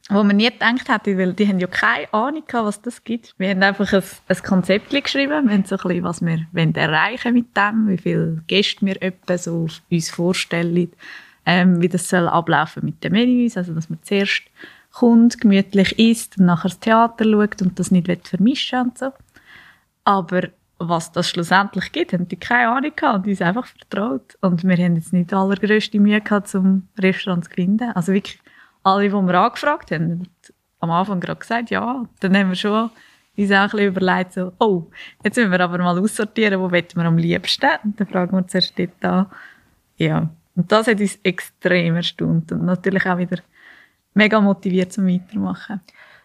[0.10, 3.36] wo man nie gedacht hätte, weil die haben ja keine Ahnung gehabt, was das gibt.
[3.38, 6.76] Wir haben einfach ein, ein Konzept geschrieben, wir haben so ein bisschen, was wir wollen
[6.76, 10.92] erreichen mit dem, wie viele Gäste wir etwa so uns vorstellen,
[11.46, 14.44] ähm, wie das soll ablaufen mit den Menüs, also dass man zuerst
[14.92, 19.12] kommt, gemütlich isst und nachher das Theater schaut und das nicht vermischen und so.
[20.04, 24.38] Aber was das schlussendlich gibt, haben die keine Ahnung gehabt und uns einfach vertraut.
[24.42, 27.92] Und wir haben jetzt nicht die allergrößte Mühe gehabt, um Restaurants zu finden.
[27.92, 28.40] Also wirklich
[28.84, 30.28] alle, die wir angefragt haben, haben
[30.80, 32.06] am Anfang gerade gesagt, ja.
[32.20, 32.90] Dann haben wir schon
[33.38, 34.88] uns auch ein bisschen überlegt, so, oh,
[35.24, 37.70] jetzt müssen wir aber mal aussortieren, wo wollen wir am liebsten.
[37.84, 39.28] Und dann fragen wir zuerst dort an.
[39.98, 40.30] Ja.
[40.56, 43.38] Und das hat uns extrem erstaunt und natürlich auch wieder
[44.14, 45.80] mega motiviert zum Weitermachen.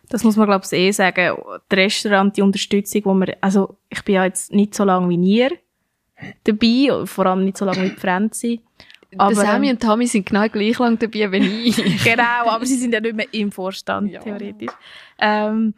[0.09, 1.37] Das muss man, glaube ich, eh sagen.
[1.71, 5.17] Die Restaurant, die Unterstützung, wo wir, also ich bin ja jetzt nicht so lange wie
[5.17, 5.53] ihr
[6.45, 8.63] dabei, vor allem nicht so lange wie die Franzi.
[9.19, 11.77] Aber Sammy ähm, und Tammy sind genau gleich lang dabei wie ich.
[12.05, 14.21] genau, aber sie sind ja nicht mehr im Vorstand, Ja.
[14.21, 14.73] theoretisch.
[15.19, 15.75] Ähm,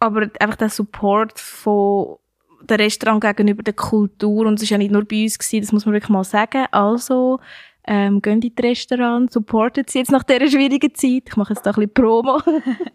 [0.00, 2.16] aber einfach der Support von
[2.62, 5.72] der Restaurant gegenüber der Kultur, und es ist ja nicht nur bei uns gewesen, das
[5.72, 6.66] muss man wirklich mal sagen.
[6.70, 7.40] Also,
[7.86, 11.22] ähm, gehen in die Restaurant, supportet sie jetzt nach dieser schwierigen Zeit.
[11.28, 12.40] Ich mache jetzt da ein bisschen Promo.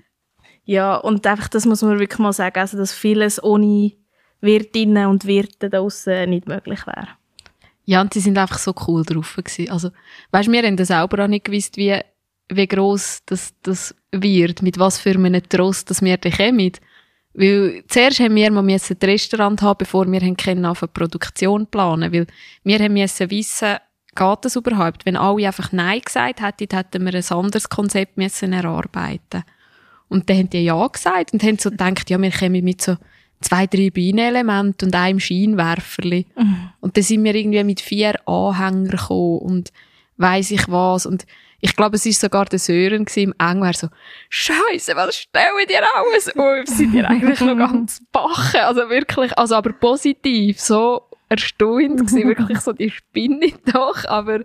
[0.66, 3.94] ja, und einfach, das muss man wirklich mal sagen, also, dass vieles ohne
[4.42, 7.08] Wirtinnen und Wirte da draussen nicht möglich wäre.
[7.86, 9.70] Ja, und sie sind einfach so cool drauf gewesen.
[9.72, 9.92] Also,
[10.32, 12.00] weißt, wir haben das selber auch nicht gewusst, wie,
[12.50, 16.72] wie gross das, das wird, mit was für einem Trost, dass wir da kommen.
[17.34, 21.68] Weil zuerst haben wir mal ein Restaurant haben, bevor wir haben können auf eine Produktion
[21.68, 22.28] planen, weil
[22.64, 23.78] wir haben müssen wissen,
[24.16, 25.06] geht das überhaupt?
[25.06, 29.44] Wenn alle einfach Nein gesagt hätten, hätten wir ein anderes Konzept müssen erarbeiten.
[30.10, 32.98] Und dann haben die Ja gesagt und haben so gedacht, ja, wir kommen mit so
[33.44, 36.26] zwei, drei Beinelementen und einem Scheinwerferli.
[36.80, 39.72] Und dann sind wir irgendwie mit vier Anhängern gekommen und
[40.18, 41.06] weiss ich was.
[41.06, 41.26] Und
[41.60, 43.88] ich glaube, es war sogar der Sören im Engwer so,
[44.30, 46.68] Scheiße, was stellen dir alles auf?
[46.68, 48.60] Sind ihr eigentlich noch ganz bachen?
[48.60, 54.42] Also wirklich, also aber positiv, so erstaunt gewesen, wirklich so die Spinne doch, aber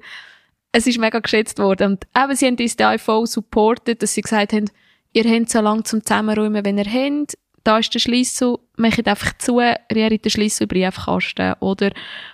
[0.70, 1.92] es ist mega geschätzt worden.
[1.92, 4.70] Und eben, sie haben uns da voll supportet, dass sie gesagt haben,
[5.12, 7.36] ihr habt so lange zum Zusammenräumen, wenn ihr habt,
[7.68, 11.90] da ist der Schlüssel, macht einfach zu, rührt den Schlüssel in den Briefkasten oder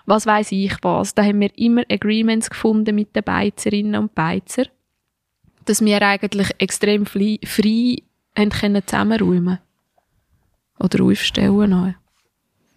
[0.06, 1.12] was weiß ich was.
[1.12, 4.66] Da haben wir immer Agreements gefunden mit den Beizerinnen und Beizer,
[5.64, 7.96] dass wir eigentlich extrem frei, frei
[8.38, 9.58] haben können zusammenräumen
[10.78, 11.94] oder aufstellen auch.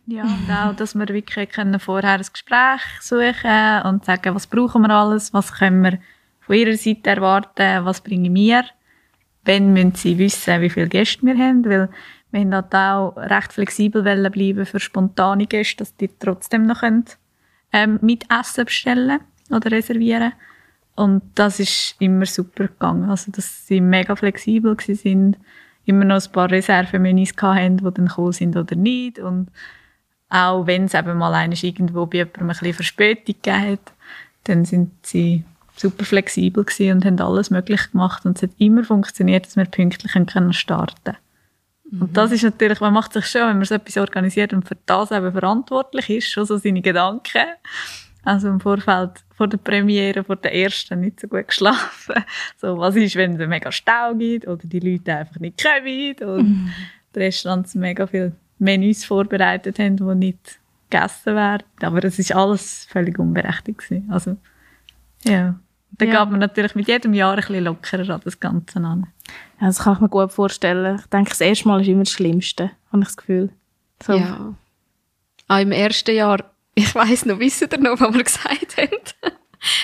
[0.08, 4.82] Ja, und auch, dass wir wirklich können vorher ein Gespräch suchen und sagen, was brauchen
[4.82, 6.00] wir alles, was können wir
[6.40, 8.64] von ihrer Seite erwarten, was bringen wir.
[9.44, 11.90] Wenn müssen sie wissen, wie viele Gäste wir haben, weil
[12.38, 17.06] wir haben halt auch recht flexibel bleiben für spontane Gäste, dass die trotzdem noch können,
[17.74, 19.20] ähm, mit Essen bestellen
[19.50, 20.34] oder reservieren.
[20.96, 23.10] Und das ist immer super gegangen.
[23.10, 25.38] Also, dass sie mega flexibel sind,
[25.86, 29.20] immer noch ein paar Reservemenüs hatten, die dann gekommen sind oder nicht.
[29.20, 29.50] Und
[30.30, 33.94] auch wenn es eben mal eines irgendwo bei jemandem ein bisschen Verspätung gegeben hat,
[34.46, 35.44] dann sind sie
[35.76, 40.12] super flexibel und haben alles möglich gemacht und es hat immer funktioniert, dass wir pünktlich
[40.52, 41.16] starten
[41.92, 42.02] mhm.
[42.02, 44.78] Und das ist natürlich, man macht sich schon, wenn man so etwas organisiert und für
[44.86, 47.46] das eben verantwortlich ist, schon so seine Gedanken.
[48.24, 52.16] Also im Vorfeld, vor der Premiere, vor der ersten, nicht so gut geschlafen.
[52.60, 56.50] So, was ist, wenn es mega Stau gibt oder die Leute einfach nicht kommen und
[56.50, 56.74] mhm.
[57.16, 61.64] die Restaurants mega viel Menüs vorbereitet haben, die nicht gegessen werden.
[61.82, 64.10] Aber es ist alles völlig unberechtigt gewesen.
[64.12, 64.38] Also,
[65.24, 65.60] ja.
[65.98, 66.24] Dann ja.
[66.24, 69.08] geht man natürlich mit jedem Jahr ein bisschen lockerer an das Ganze an.
[69.60, 71.00] Ja, das kann ich mir gut vorstellen.
[71.00, 73.50] Ich denke, das erste Mal ist immer das Schlimmste, habe ich das Gefühl.
[74.04, 74.14] So.
[74.14, 74.54] Ja.
[75.48, 76.44] Auch im ersten Jahr,
[76.76, 79.34] ich weiss noch, wisst ihr noch, was wir gesagt haben?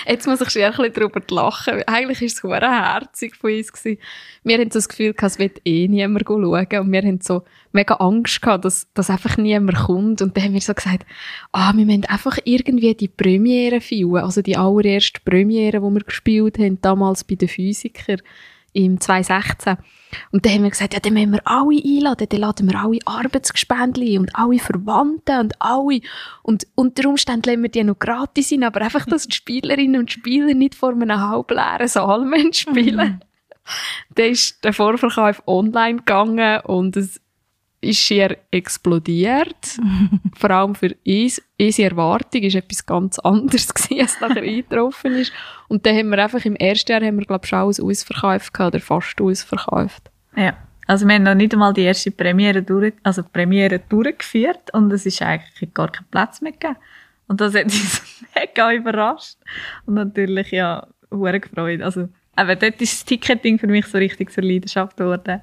[0.06, 1.82] Jetzt muss ich schon ein bisschen darüber lachen.
[1.86, 3.72] Eigentlich war es sehr herzig von uns.
[3.72, 3.98] Gewesen.
[4.42, 6.44] Wir hatten so das Gefühl, es wird eh niemand schauen.
[6.46, 7.42] Und wir hatten so
[7.72, 10.22] mega Angst gehabt, dass, dass einfach niemand kommt.
[10.22, 11.06] Und dann haben wir so gesagt,
[11.52, 14.22] ah, wir müssen einfach irgendwie die Premiere fühlen.
[14.22, 18.20] Also die allererste Premiere, die wir gespielt haben, damals bei den Physikern
[18.74, 19.76] im 2016.
[20.30, 22.98] Und dann haben wir gesagt, ja, dann müssen wir alle einladen, dann laden wir alle
[23.04, 26.00] Arbeitsgespendli und alle Verwandten und alle.
[26.42, 30.12] Und unter Umständen lassen wir die noch gratis sein, aber einfach, dass die Spielerinnen und
[30.12, 33.20] Spieler nicht vor einem halbleeren Saal spielen mhm.
[34.14, 37.20] Dann ist der Vorverkauf online gegangen und es
[37.84, 39.78] ist schier explodiert.
[40.36, 41.42] Vor allem für uns.
[41.60, 45.32] Unsere Erwartung war etwas ganz anderes, gewesen, als nachher eingetroffen ist.
[45.68, 48.58] Und dann haben wir einfach im ersten Jahr, haben wir, glaube ich, schon alles ausverkauft
[48.58, 50.10] oder fast ausverkauft.
[50.36, 50.56] Ja.
[50.86, 55.06] Also wir haben noch nicht einmal die erste Premiere, durch, also Premiere durchgeführt und es
[55.06, 56.76] ist eigentlich gar kein Platz mehr gegeben.
[57.26, 58.02] Und das hat uns
[58.34, 59.38] mega überrascht.
[59.86, 61.80] Und natürlich, ja, hure gefreut.
[61.80, 65.40] Also, aber dort ist das Ticketing für mich so richtig zur Leidenschaft geworden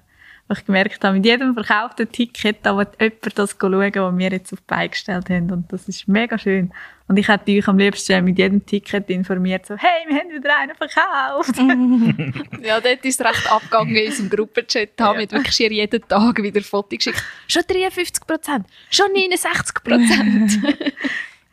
[0.51, 4.31] wo ich gemerkt habe, mit jedem verkauften Ticket, da wird jemand das schauen, was wir
[4.31, 5.51] jetzt auf die Beine gestellt haben.
[5.51, 6.71] Und das ist mega schön.
[7.07, 10.57] Und ich hätte euch am liebsten mit jedem Ticket informiert, so, hey, wir haben wieder
[10.57, 11.57] einen verkauft.
[12.63, 14.89] ja, dort ist es recht abgegangen in unserem Gruppenchat.
[14.97, 17.23] Da haben wir wirklich jeden Tag wieder Fotos geschickt.
[17.47, 20.59] Schon 53 Prozent, schon 69 Prozent.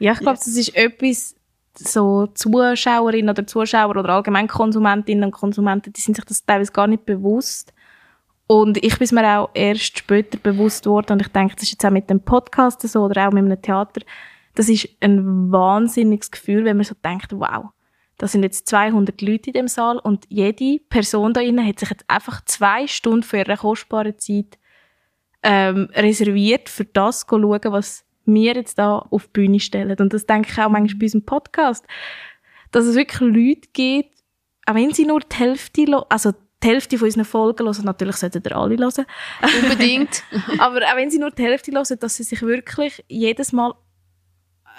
[0.01, 1.37] ja, ich glaube, das ist etwas,
[1.77, 6.89] so Zuschauerinnen oder Zuschauer oder allgemein Konsumentinnen und Konsumenten, die sind sich das teilweise gar
[6.89, 7.73] nicht bewusst
[8.49, 11.85] und ich bin mir auch erst später bewusst worden, und ich denke, das ist jetzt
[11.85, 14.01] auch mit dem Podcast so oder auch mit einem Theater,
[14.55, 17.67] das ist ein wahnsinniges Gefühl, wenn man so denkt, wow,
[18.17, 21.91] da sind jetzt 200 Leute in dem Saal und jede Person da innen hat sich
[21.91, 24.59] jetzt einfach zwei Stunden für ihre kostbare Zeit
[25.43, 29.97] ähm, reserviert, für das zu schauen, was wir jetzt da auf die Bühne stellen.
[30.01, 31.87] Und das denke ich auch manchmal bei unserem Podcast,
[32.73, 34.15] dass es wirklich Leute gibt,
[34.67, 36.33] auch wenn sie nur die Hälfte, also
[36.63, 37.85] die Hälfte von unseren Folgen hören.
[37.85, 39.07] Natürlich sollten ihr alle hören.
[39.63, 40.23] Unbedingt.
[40.59, 43.75] Aber auch wenn sie nur die Hälfte hören, dass sie sich wirklich jedes Mal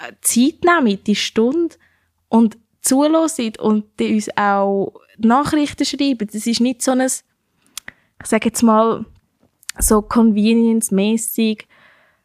[0.02, 1.76] äh, Zeit nehmen, die Stunde,
[2.30, 6.26] und zulassen und die uns auch Nachrichten schreiben.
[6.32, 9.04] Das ist nicht so ein, ich sage jetzt mal,
[9.78, 11.66] so convenience-mäßig,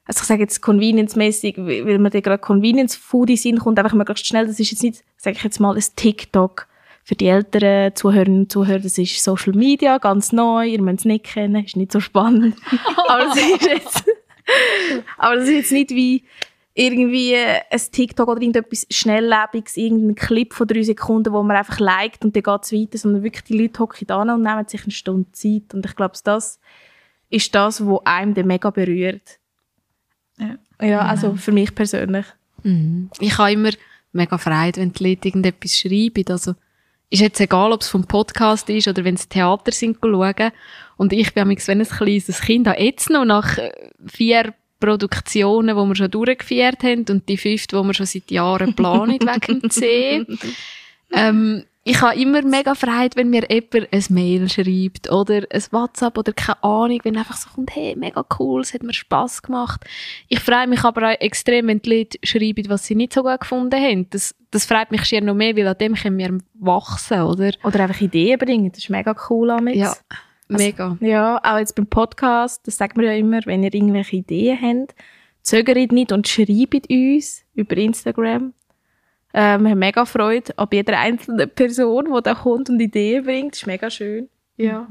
[0.06, 4.48] also ich sage jetzt convenience-mäßig, weil man gerade Convenience-Food in Sinn kommt, einfach möglichst schnell.
[4.48, 6.68] Das ist jetzt nicht, sage ich jetzt mal, ein TikTok
[7.06, 11.06] für die älteren Zuhörerinnen und Zuhörer, das ist Social Media, ganz neu, ihr müsst es
[11.06, 12.58] nicht kennen, ist nicht so spannend.
[13.08, 14.06] aber, das ist jetzt,
[15.20, 16.24] aber das ist jetzt nicht wie
[16.74, 22.26] irgendwie ein TikTok oder irgendetwas Schnelllebiges, irgendein Clip von drei Sekunden, wo man einfach liked
[22.26, 24.92] und dann geht es weiter, sondern wirklich die Leute hocken da und nehmen sich eine
[24.92, 25.76] Stunde Zeit.
[25.76, 26.60] Und ich glaube, das
[27.30, 29.38] ist das, was einem dann mega berührt.
[30.40, 32.26] Ja, ja also für mich persönlich.
[32.64, 33.12] Mhm.
[33.20, 33.72] Ich habe immer
[34.12, 36.26] mega Freude, wenn die Leute irgendetwas schreiben.
[36.30, 36.56] Also
[37.10, 40.52] ist jetzt egal, ob es vom Podcast ist oder wenn es Theater sind, schauen.
[40.98, 43.72] Und ich bin wenn ein kleines Kind, auch jetzt noch nach äh,
[44.08, 48.74] vier Produktionen, die wir schon durchgeführt haben und die fünfte, die wir schon seit Jahren
[48.74, 50.26] planen wegen dem See.
[51.12, 56.18] Ähm, ich habe immer mega Freude, wenn mir jemand ein Mail schreibt oder ein WhatsApp
[56.18, 59.86] oder keine Ahnung, wenn einfach so kommt, hey, mega cool, es hat mir Spass gemacht.
[60.28, 63.40] Ich freue mich aber auch extrem, wenn die Leute schreiben, was sie nicht so gut
[63.40, 64.10] gefunden haben.
[64.10, 67.52] Das, das freut mich schier noch mehr, weil an dem können wir wachsen, oder?
[67.64, 69.78] Oder einfach Ideen bringen, das ist mega cool amix.
[69.78, 69.96] Ja,
[70.48, 70.98] mega.
[71.02, 74.96] Ja, auch jetzt beim Podcast, das sagt man ja immer, wenn ihr irgendwelche Ideen habt,
[75.44, 78.54] zögert nicht und schreibt uns über Instagram.
[79.36, 83.52] Äh, wir haben mega Freude an jeder einzelnen Person, die da kommt und Ideen bringt.
[83.52, 84.30] Das ist mega schön.
[84.56, 84.88] Ja.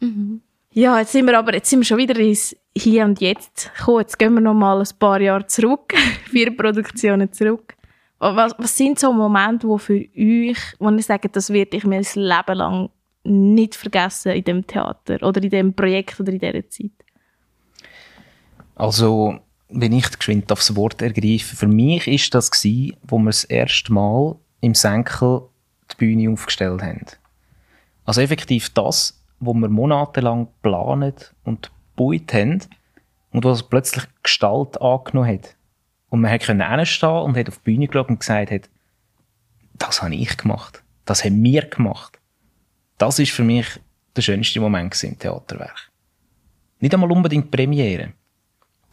[0.00, 0.40] Mhm.
[0.72, 4.00] Ja, jetzt sind wir aber, jetzt sind wir schon wieder ins Hier und Jetzt gekommen.
[4.00, 5.94] Jetzt gehen wir noch mal ein paar Jahre zurück,
[6.28, 7.76] vier Produktionen zurück.
[8.18, 11.98] Was, was sind so Momente, wo für euch, wo ihr sagt, das werde ich mir
[11.98, 12.90] das Leben lang
[13.22, 16.90] nicht vergessen in dem Theater oder in dem Projekt oder in dieser Zeit?
[18.74, 19.38] Also,
[19.74, 23.92] wenn ich geschwind aufs Wort ergreife, für mich ist das gsi, wo wir das erste
[23.92, 25.42] Mal im Senkel
[25.90, 27.04] die Bühne aufgestellt haben.
[28.04, 32.60] Also effektiv das, wo wir monatelang geplant und gebaut haben
[33.30, 35.56] und was plötzlich Gestalt angenommen hat.
[36.08, 38.70] Und man konnte hinstehen und hat auf die Bühne geschaut und gesagt hat,
[39.74, 40.82] das habe ich gemacht.
[41.04, 42.20] Das haben wir gemacht.
[42.96, 43.66] Das ist für mich
[44.14, 45.90] der schönste Moment im Theaterwerk.
[46.78, 48.12] Nicht einmal unbedingt Premiere.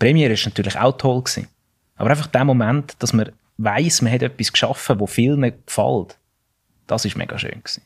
[0.02, 1.48] Die Premiere ist natürlich auch toll gewesen.
[1.96, 6.18] Aber einfach der Moment, dass man weiss, man hat etwas geschaffen, wo vielen gefällt,
[6.88, 7.84] das ist mega schön gewesen.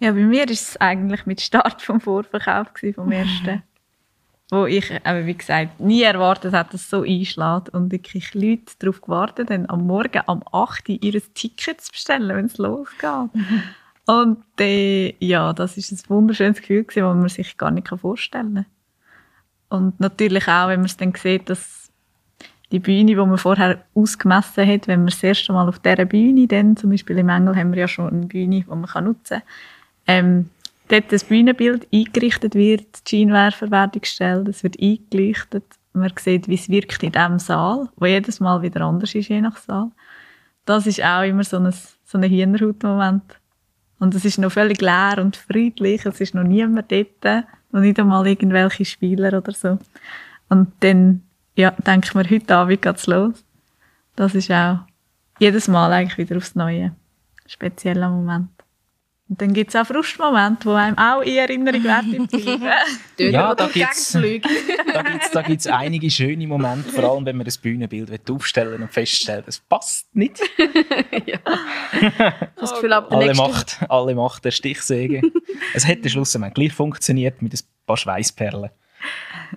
[0.00, 3.62] Ja, bei mir ist es eigentlich mit Start vom Vorverkauf gewesen, vom ersten.
[4.50, 8.72] wo ich, eben wie gesagt, nie erwartet habe, dass es so einschlägt und wirklich Leute
[8.80, 10.88] darauf gewartet haben, am Morgen am 8.
[10.88, 13.30] Uhr ihr Ticket zu bestellen, wenn es losgeht.
[14.06, 18.54] Und äh, ja, das ist ein wunderschönes Gefühl gewesen, das man sich gar nicht vorstellen
[18.54, 18.66] kann.
[19.72, 21.90] Und natürlich auch, wenn man es dann sieht, dass
[22.72, 26.46] die Bühne, die man vorher ausgemessen hat, wenn man das erste Mal auf dieser Bühne,
[26.46, 29.40] dann zum Beispiel im Engel haben wir ja schon eine Bühne, die man kann nutzen
[29.40, 29.42] kann,
[30.06, 30.50] ähm,
[30.88, 36.54] dort das Bühnenbild eingerichtet wird, die Scheinwerfer werden gestellt, es wird eingeleuchtet, man sieht, wie
[36.54, 39.90] es wirkt in diesem Saal, wo jedes Mal wieder anders ist, je nach Saal.
[40.66, 41.72] Das ist auch immer so ein,
[42.04, 43.38] so ein Hühnerhaut-Moment.
[43.98, 47.98] Und es ist noch völlig leer und friedlich, es ist noch niemand dort, noch nicht
[47.98, 49.78] einmal irgendwelche Spieler oder so.
[50.48, 51.22] Und dann,
[51.56, 53.44] ja, denke ich mir, heute Abend geht's los.
[54.14, 54.80] Das ist auch
[55.38, 56.94] jedes Mal eigentlich wieder aufs Neue.
[57.46, 58.50] Spezieller Moment.
[59.28, 62.62] Und dann gibt es auch Frustmomente, die einem auch in Erinnerung werden bleiben.
[63.18, 67.44] Ja, da gibt es da gibt's, da gibt's einige schöne Momente, vor allem wenn man
[67.44, 70.40] das Bühnenbild aufstellen und feststellen, das passt nicht.
[71.26, 71.38] ja.
[72.56, 75.22] Das Gefühl, ab der alle, Macht, alle Macht der Stichsäge.
[75.74, 78.70] es hätte schlussendlich gleich funktioniert mit ein paar Schweißperlen.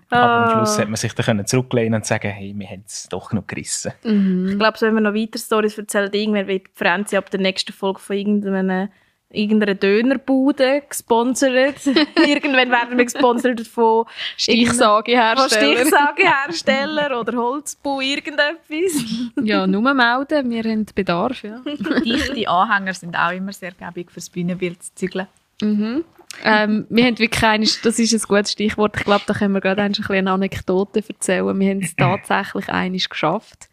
[0.09, 3.07] Aber am Schluss hat man sich dann können zurücklehnen und sagen, hey, wir haben es
[3.09, 3.93] doch noch gerissen.
[4.03, 7.73] Ich glaube, so, wenn wir noch weiter Storys erzählen, irgendwann wird Franzi ab der nächsten
[7.73, 8.89] Folge von irgendeiner,
[9.31, 11.85] irgendeiner Dönerbude gesponsert.
[12.15, 14.05] irgendwann werden wir gesponsert von von
[14.37, 15.77] Stichsagehersteller.
[15.77, 19.03] Stichsagehersteller oder Holzbau, irgendetwas.
[19.41, 21.43] ja, nur melden, wir haben Bedarf.
[21.43, 21.61] Ja.
[22.03, 25.27] Dichte Anhänger sind auch immer sehr gäbig fürs Bühnenbild zu zügeln.
[25.61, 26.03] Mhm.
[26.43, 29.61] Ähm, wir haben wirklich eine, das ist ein gutes Stichwort, ich glaube, da können wir
[29.61, 31.59] gerade ein bisschen eine Anekdote erzählen.
[31.59, 33.69] Wir haben es tatsächlich einiges geschafft.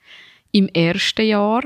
[0.52, 1.62] Im ersten Jahr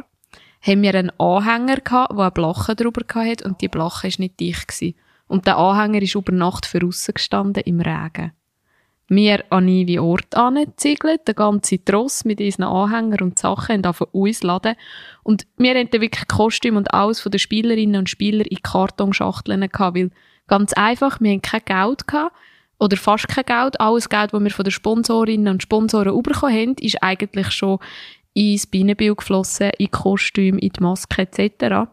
[0.66, 4.40] haben wir einen Anhänger gehabt, der eine Blache drüber hatte und die Blache war nicht
[4.40, 4.68] dicht.
[4.68, 4.94] Gewesen.
[5.28, 8.32] Und der Anhänger ist über Nacht draussen gestanden im Regen.
[9.08, 14.42] Wir an wie Ort angezügelt, der ganze Tross mit unseren Anhängern und Sachen und uns
[14.42, 14.74] laden.
[15.22, 19.96] Und wir hatten wirklich Kostüm und alles von den Spielerinnen und Spielern in Kartonschachteln gehabt,
[19.96, 20.10] weil
[20.48, 22.34] ganz einfach, wir hatten kein Geld gehabt,
[22.78, 23.80] oder fast kein Geld.
[23.80, 27.78] Alles Geld, das wir von den Sponsorinnen und Sponsoren bekommen haben, ist eigentlich schon
[28.36, 31.88] ins Bienenbild geflossen, in die Kostüme, in die Maske etc.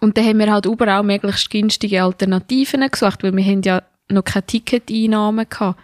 [0.00, 4.24] Und dann haben wir halt überall möglichst günstige Alternativen gesucht, weil wir haben ja noch
[4.24, 5.80] keine Ticketeinnahmen gehabt.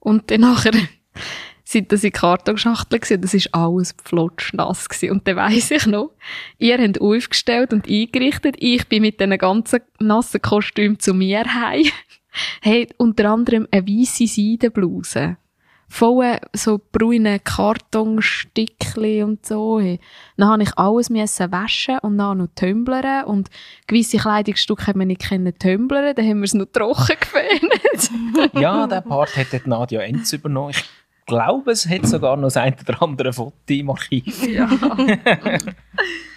[0.00, 0.72] Und dann nachher
[1.62, 5.12] sind das in Kartonschachteln gewesen, das ist alles flotschnass gewesen.
[5.12, 6.10] Und dann weiss ich noch,
[6.58, 11.86] ihr habt aufgestellt und eingerichtet, ich bin mit diesen ganzen nassen Kostümen zu mir heim.
[12.62, 15.36] Hey, unter anderem eine weisse Seidenbluse.
[15.92, 19.80] Voll so braune Kartonstückchen und so.
[20.36, 23.24] Dann habe ich alles müssen waschen und dann noch tümblern.
[23.24, 23.50] Und
[23.88, 26.14] gewisse Kleidungsstücke haben wir nicht können tümblern.
[26.14, 28.54] Dann haben wir es noch trocken geföhnt.
[28.54, 30.70] Ja, der Part hat Nadia Enz übernommen.
[30.70, 30.84] Ich
[31.26, 34.46] glaube, es hat sogar noch das ein oder andere Foto im Archiv.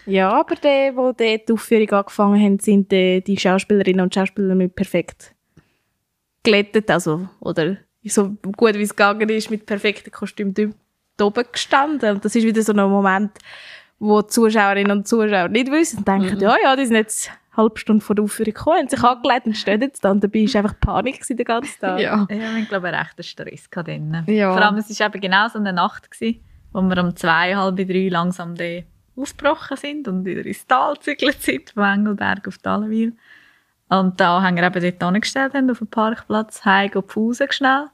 [0.05, 4.55] Ja, aber die, wo die, die Aufführung angefangen haben, sind die, die Schauspielerinnen und Schauspieler
[4.55, 5.35] mit perfekt
[6.41, 7.77] glättet, also, oder
[8.09, 10.75] so gut wie es gegangen ist, mit perfektem Kostüm dort
[11.21, 12.15] oben gestanden.
[12.15, 13.31] Und das ist wieder so ein Moment,
[13.99, 17.57] wo die Zuschauerinnen und Zuschauer nicht wissen und denken, ja, ja, die sind jetzt eine
[17.57, 20.11] halbe Stunde vor der Aufführung gekommen, haben sich angelegt und stehen jetzt da.
[20.11, 21.99] Und dabei war einfach Panik den ganzen Tag.
[21.99, 22.27] Ja.
[22.29, 24.23] Ja, wir haben, glaube ich, einen rechten Stress dann.
[24.27, 24.51] Ja.
[24.51, 26.39] Vor allem, es war eben genau so eine Nacht, gewesen,
[26.73, 28.55] wo wir um zwei, halb drei langsam
[29.15, 33.13] aufgebrochen sind und wieder ins Tal gezügelt sind, von Engelberg auf Talenwil.
[33.89, 37.87] Und da haben wir eben dort angestellt haben, auf dem Parkplatz, heim go Pause schnell.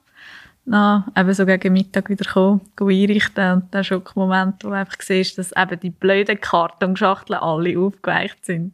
[0.71, 5.37] Dann eben so gegen Mittag wieder kommen, einrichten und der Schockmoment, wo du einfach siehst,
[5.37, 8.73] dass eben die blöden Kartonschachteln alle aufgeweicht sind.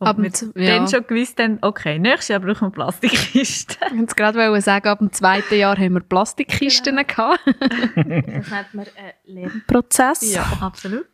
[0.00, 0.76] Und z- ja.
[0.78, 3.76] dann schon gewusst haben, okay, nächstes Jahr brauchen wir Plastikkisten.
[3.92, 7.40] Ich wollte gerade wollen sagen, ab dem zweiten Jahr haben wir Plastikkisten gehabt.
[7.46, 10.22] Das nennt man einen Lernprozess.
[10.60, 11.06] absolut.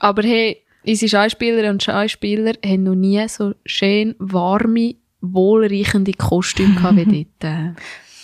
[0.00, 6.96] Aber hey, unsere Schauspieler und Schauspieler haben noch nie so schön warme, wohlriechende Kostüme gehabt
[6.96, 7.76] wie dort.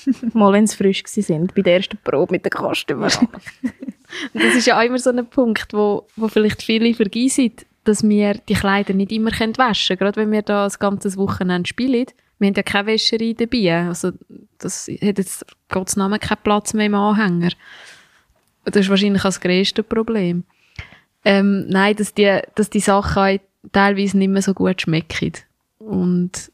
[0.33, 2.53] Mal, wenn sie frisch sind, bei der ersten Probe mit den.
[2.63, 2.83] Und
[4.35, 7.53] das ist ja auch immer so ein Punkt, wo, wo vielleicht viele vergessen,
[7.85, 9.99] dass wir die Kleider nicht immer waschen können.
[9.99, 12.07] Gerade wenn wir da das ganze Wochenende spielen.
[12.39, 13.89] Wir haben ja keine Wäscherei dabei.
[13.89, 14.13] Also,
[14.59, 17.51] das hat jetzt Gottes Namen keinen Platz mehr im Anhänger.
[18.65, 20.45] Das ist wahrscheinlich das grösste Problem.
[21.25, 25.33] Ähm, nein, dass die, dass die Sachen auch teilweise nicht mehr so gut schmecken.
[25.79, 26.52] Und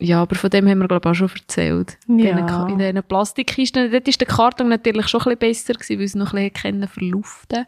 [0.00, 1.98] ja, aber von dem haben wir, glaube ich, auch schon erzählt.
[2.08, 2.66] In Ja.
[2.66, 3.92] In diesen Plastikkisten.
[3.92, 6.88] Dort war der Karton natürlich schon ein bisschen besser, gewesen, weil es noch ein bisschen
[6.88, 7.66] verluften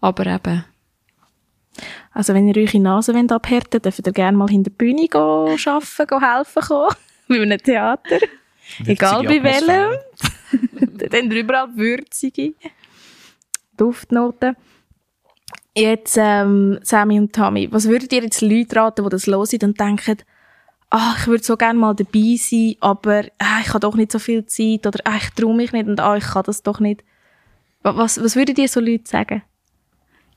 [0.00, 0.64] Aber eben,
[2.12, 5.08] Also wenn ihr eure Nase wollt abhärten wollt, dürft ihr gerne mal hinter der Bühne
[5.08, 5.20] gehen,
[5.66, 6.94] arbeiten, gehen helfen kommen.
[7.28, 8.18] Wie in einem Theater.
[8.84, 9.98] Egal bei welchem.
[10.98, 12.54] Dann habt ihr überall würzige
[13.76, 14.56] Duftnoten.
[15.74, 19.80] Jetzt, ähm, Sammy und Tammy, was würdet ihr jetzt Leute raten, die das hören und
[19.80, 20.18] denken,
[20.90, 24.18] ah, ich würde so gerne mal dabei sein, aber ah, ich habe doch nicht so
[24.18, 27.02] viel Zeit oder ah, ich traue mich nicht und ah, ich kann das doch nicht.
[27.82, 29.42] Wa- Was, was würdet ihr so Leute sagen?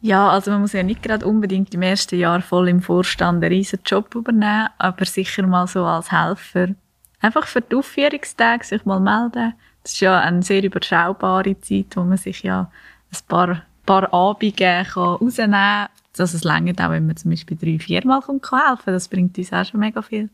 [0.02, 3.54] Ja, also man muss ja nicht gerade unbedingt im ersten Jahr voll im Vorstand einen
[3.54, 6.76] riesen Job übernehmen, aber sicher mal so als Helfer.
[7.22, 9.54] Einfach für die Aufführungstage sich mal melden.
[9.82, 12.70] Das ist ja eine sehr überschaubare Zeit, wo man sich ja
[13.13, 14.52] ein paar, paar Abende
[14.84, 15.88] kann rausnehmen kann.
[16.17, 19.38] Also es reicht auch, wenn man zum Beispiel drei, viermal kommt kann helfen Das bringt
[19.38, 20.30] uns auch schon mega viel.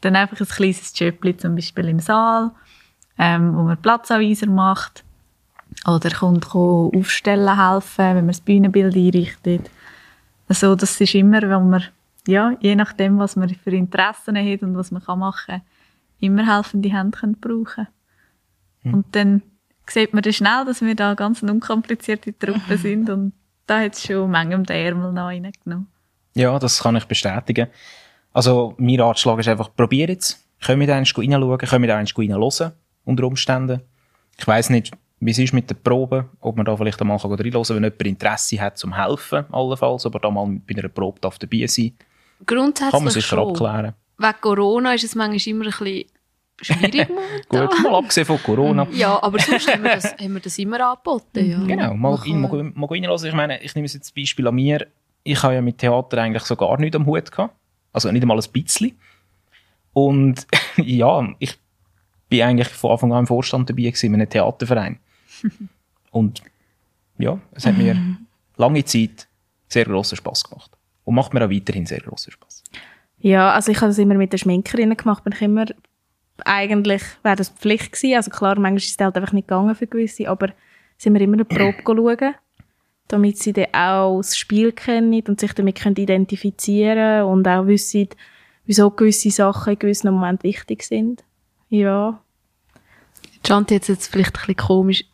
[0.00, 2.52] Dann einfach ein kleines Jobli zum Beispiel im Saal,
[3.18, 5.04] ähm, wo man Platzanweiser macht.
[5.86, 9.70] Oder kommt ko aufstellen helfen, wenn man das Bühnenbild einrichtet.
[10.48, 11.84] Also das ist immer, wenn man,
[12.26, 15.62] ja, je nachdem, was man für Interessen hat und was man kann machen kann,
[16.20, 17.88] immer helfende Hände können brauchen
[18.84, 19.42] Und dann
[19.86, 23.32] sieht man dann schnell, dass wir da ganz unkomplizierte Truppe sind und
[23.66, 25.88] da hat es schon manchem den Ärmel noch reingenommen.
[26.34, 27.68] Ja, das kann ich bestätigen.
[28.32, 30.46] Also, mein Ratschlag ist einfach, probiert es.
[30.64, 32.72] Können wir da einmal reinschauen, können wir da einmal reinhören,
[33.04, 33.82] unter Umständen.
[34.38, 37.52] Ich weiss nicht, wie es ist mit den Proben, ob man da vielleicht einmal reinhören
[37.52, 41.38] kann, wenn jemand Interesse hat zum Helfen, allenfalls, aber da mal bei einer Probe darf
[41.38, 41.92] dabei sein
[42.44, 43.50] grundsätzlich kann man sicher schon.
[43.50, 43.94] abklären.
[44.18, 46.04] Wegen Corona ist es manchmal immer ein bisschen
[46.60, 47.08] schwierig
[47.50, 47.68] momentan.
[47.68, 48.86] Gut, mal abgesehen von Corona.
[48.92, 51.50] Ja, aber sonst haben wir das, haben wir das immer angeboten.
[51.50, 51.58] Ja.
[51.64, 53.26] Genau, mal, rein, mal, mal reinhören.
[53.26, 54.86] Ich meine, ich nehme jetzt das Beispiel an mir.
[55.22, 57.54] Ich habe ja mit Theater eigentlich so gar nichts am Hut gehabt.
[57.92, 58.98] Also nicht einmal ein bisschen.
[59.92, 61.58] Und ja, ich
[62.28, 64.98] bin eigentlich von Anfang an im Vorstand dabei gewesen, in einem Theaterverein.
[66.10, 66.42] Und
[67.18, 67.96] ja, es hat mir
[68.56, 69.26] lange Zeit
[69.68, 70.70] sehr grossen Spass gemacht.
[71.04, 72.64] Und macht mir auch weiterhin sehr grossen Spass.
[73.18, 75.66] Ja, also ich habe das immer mit den Schminkerinnen gemacht, bin ich immer,
[76.44, 79.86] eigentlich wäre das Pflicht gewesen, also klar, manchmal ist es halt einfach nicht gegangen für
[79.86, 80.50] gewisse, aber
[80.98, 82.34] sind wir immer eine Probe schauen,
[83.08, 88.08] damit sie dann auch das Spiel kennen und sich damit können identifizieren und auch wissen,
[88.64, 91.24] wieso gewisse Sachen in gewissen Momenten wichtig sind.
[91.68, 92.20] Ja.
[93.46, 95.04] Chanti es jetzt vielleicht ein bisschen komisch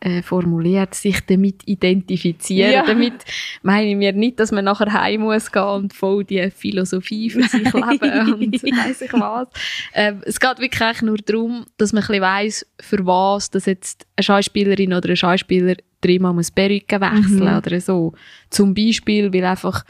[0.00, 2.72] äh, formuliert, sich damit identifizieren.
[2.72, 2.86] Ja.
[2.86, 3.24] Damit
[3.62, 7.42] meine ich mir nicht, dass man nachher heim muss gehen und voll die Philosophie für
[7.42, 9.48] sich leben und weiss ich was.
[9.94, 14.06] Ähm, es geht wirklich nur darum, dass man ein bisschen weiss, für was dass jetzt
[14.16, 18.12] eine Schauspielerin oder ein Schauspieler dreimal muss Perücke wechseln oder so.
[18.50, 19.84] Zum Beispiel, weil einfach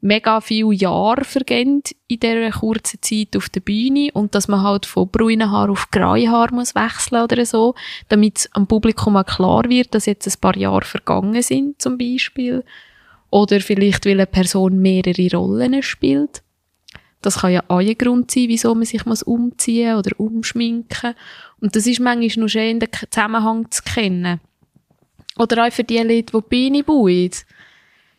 [0.00, 4.86] mega viele Jahre vergehen in dieser kurzen Zeit auf der Bühne und dass man halt
[4.86, 7.74] von braunen Haar auf graue Haar muss wechseln oder so,
[8.08, 11.98] damit es am Publikum auch klar wird, dass jetzt ein paar Jahre vergangen sind zum
[11.98, 12.64] Beispiel.
[13.30, 16.42] Oder vielleicht, weil eine Person mehrere Rollen spielt.
[17.22, 21.14] Das kann ja auch ein Grund sein, wieso man sich muss umziehen oder umschminken.
[21.60, 24.40] Und das ist manchmal nur schön, den Zusammenhang zu kennen.
[25.36, 27.30] Oder auch für die Leute, die die Bühne bauen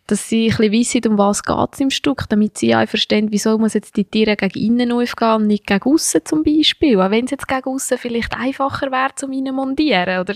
[0.08, 1.42] dass sie ein bisschen wissen, um was
[1.74, 5.36] es im Stück, damit sie auch verstehen, wieso muss jetzt die Tiere gegen innen aufgehen
[5.36, 7.00] und nicht gegen aussen zum Beispiel.
[7.00, 10.20] Auch wenn es jetzt gegen aussen vielleicht einfacher wäre, zum ihnen montieren.
[10.20, 10.36] Oder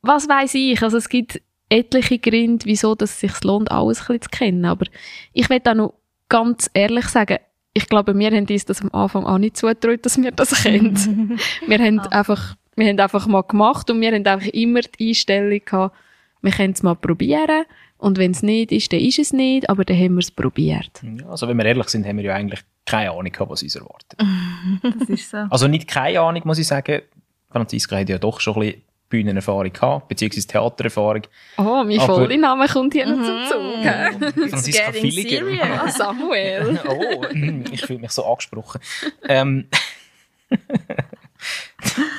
[0.00, 0.82] was weiß ich.
[0.82, 4.64] Also es gibt etliche Gründe, wieso dass es sich lohnt, alles ein bisschen zu kennen.
[4.64, 4.86] Aber
[5.32, 5.94] ich will auch noch
[6.28, 7.38] ganz ehrlich sagen,
[7.74, 11.38] ich glaube, wir haben uns das am Anfang auch nicht zugetraut, dass wir das kennen.
[11.66, 12.08] wir haben ah.
[12.08, 15.96] einfach, wir haben einfach mal gemacht und wir haben einfach immer die Einstellung gehabt,
[16.42, 17.66] wir können es mal probieren
[18.00, 21.02] und wenn es nicht ist, dann ist es nicht, aber dann haben wir es probiert.
[21.02, 23.74] Ja, also wenn wir ehrlich sind, haben wir ja eigentlich keine Ahnung gehabt, was uns
[23.74, 24.18] erwartet.
[24.98, 25.36] das ist so.
[25.36, 27.02] Also nicht keine Ahnung, muss ich sagen.
[27.50, 31.22] Franziska hat ja doch schon ein bisschen Bühnenerfahrung gehabt, beziehungsweise Theatererfahrung.
[31.58, 34.32] Oh, mein voller Name kommt hier noch zum mhm.
[34.32, 34.48] Zug.
[34.50, 35.42] Franziska Villiger.
[35.84, 36.80] Ah, Samuel.
[36.88, 37.24] oh,
[37.70, 38.80] ich fühle mich so angesprochen.
[39.28, 39.66] Ähm,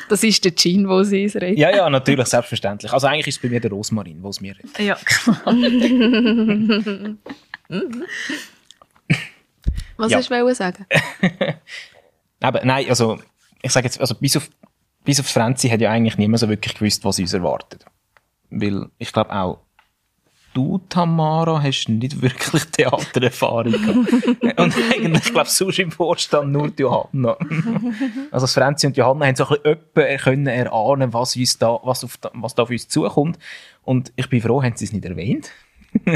[0.10, 1.58] das ist der Gin, wo sie es redet.
[1.58, 2.92] Ja, ja, natürlich, selbstverständlich.
[2.92, 4.80] Also eigentlich ist es bei mir der Rosmarin, wo es mir redet.
[4.80, 5.42] Ja, klar.
[9.98, 10.18] Was ja.
[10.18, 10.86] hast du sagen?
[12.42, 13.20] Aber nein, also
[13.62, 14.50] ich sage jetzt, also bis auf
[15.04, 17.86] bis auf Franzi hat ja eigentlich niemand so wirklich gewusst, was uns erwartet.
[18.50, 19.60] Weil ich glaube auch,
[20.54, 24.14] du, Tamara, hast nicht wirklich Theatererfahrung gehabt.
[24.60, 27.38] und eigentlich, ich glaube, sonst im Vorstand nur die Johanna.
[28.32, 32.18] also Franzi und Johanna haben so ein bisschen können erahnen, was, uns da, was, auf,
[32.34, 33.40] was da auf uns zukommt.
[33.84, 35.52] Und ich bin froh, haben sie es nicht erwähnt.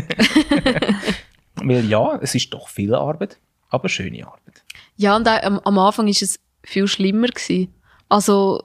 [1.55, 4.63] Weil ja, es ist doch viel Arbeit, aber schöne Arbeit.
[4.97, 7.73] Ja, und auch, am, am Anfang war es viel schlimmer gewesen.
[8.09, 8.63] Also,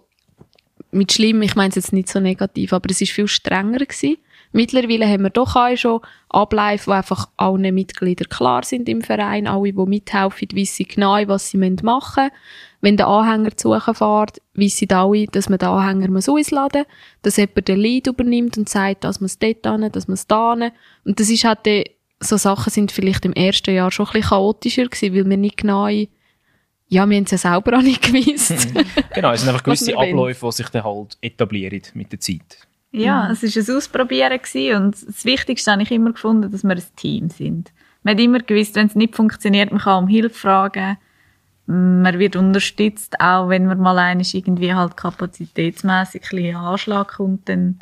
[0.91, 4.16] mit schlimm, ich meine es jetzt nicht so negativ, aber es ist viel strenger gewesen.
[4.53, 9.46] Mittlerweile haben wir doch auch schon Abläufe, wo einfach allen Mitgliedern klar sind im Verein,
[9.46, 12.30] alle, die mithelfen, wissen genau, was sie machen müssen.
[12.80, 17.22] Wenn der Anhänger zu suchen fährt, wissen alle, dass man den Anhänger muss ausladen muss,
[17.22, 20.26] dass jemand den Lead übernimmt und sagt, dass man es dort hin, dass man es
[20.26, 20.72] da hin.
[21.05, 21.61] Und das ist halt,
[22.18, 25.59] so Sachen sind vielleicht im ersten Jahr schon ein bisschen chaotischer gewesen, weil wir nicht
[25.59, 25.88] genau
[26.92, 28.51] ja, wir haben es ja selber auch nicht gewusst.
[29.14, 32.66] genau, es sind einfach gewisse Abläufe, die sich dann halt etablieren mit der Zeit.
[32.93, 33.30] Ja, mhm.
[33.32, 34.41] es war ein Ausprobieren
[34.76, 37.72] und das Wichtigste habe ich immer gefunden, dass wir ein Team sind.
[38.03, 40.97] Man hat immer gewusst, wenn es nicht funktioniert, man kann um Hilfe fragen.
[41.66, 47.78] Man wird unterstützt, auch wenn man mal eines irgendwie halt kapazitätsmässig ein Anschlag kommt, dann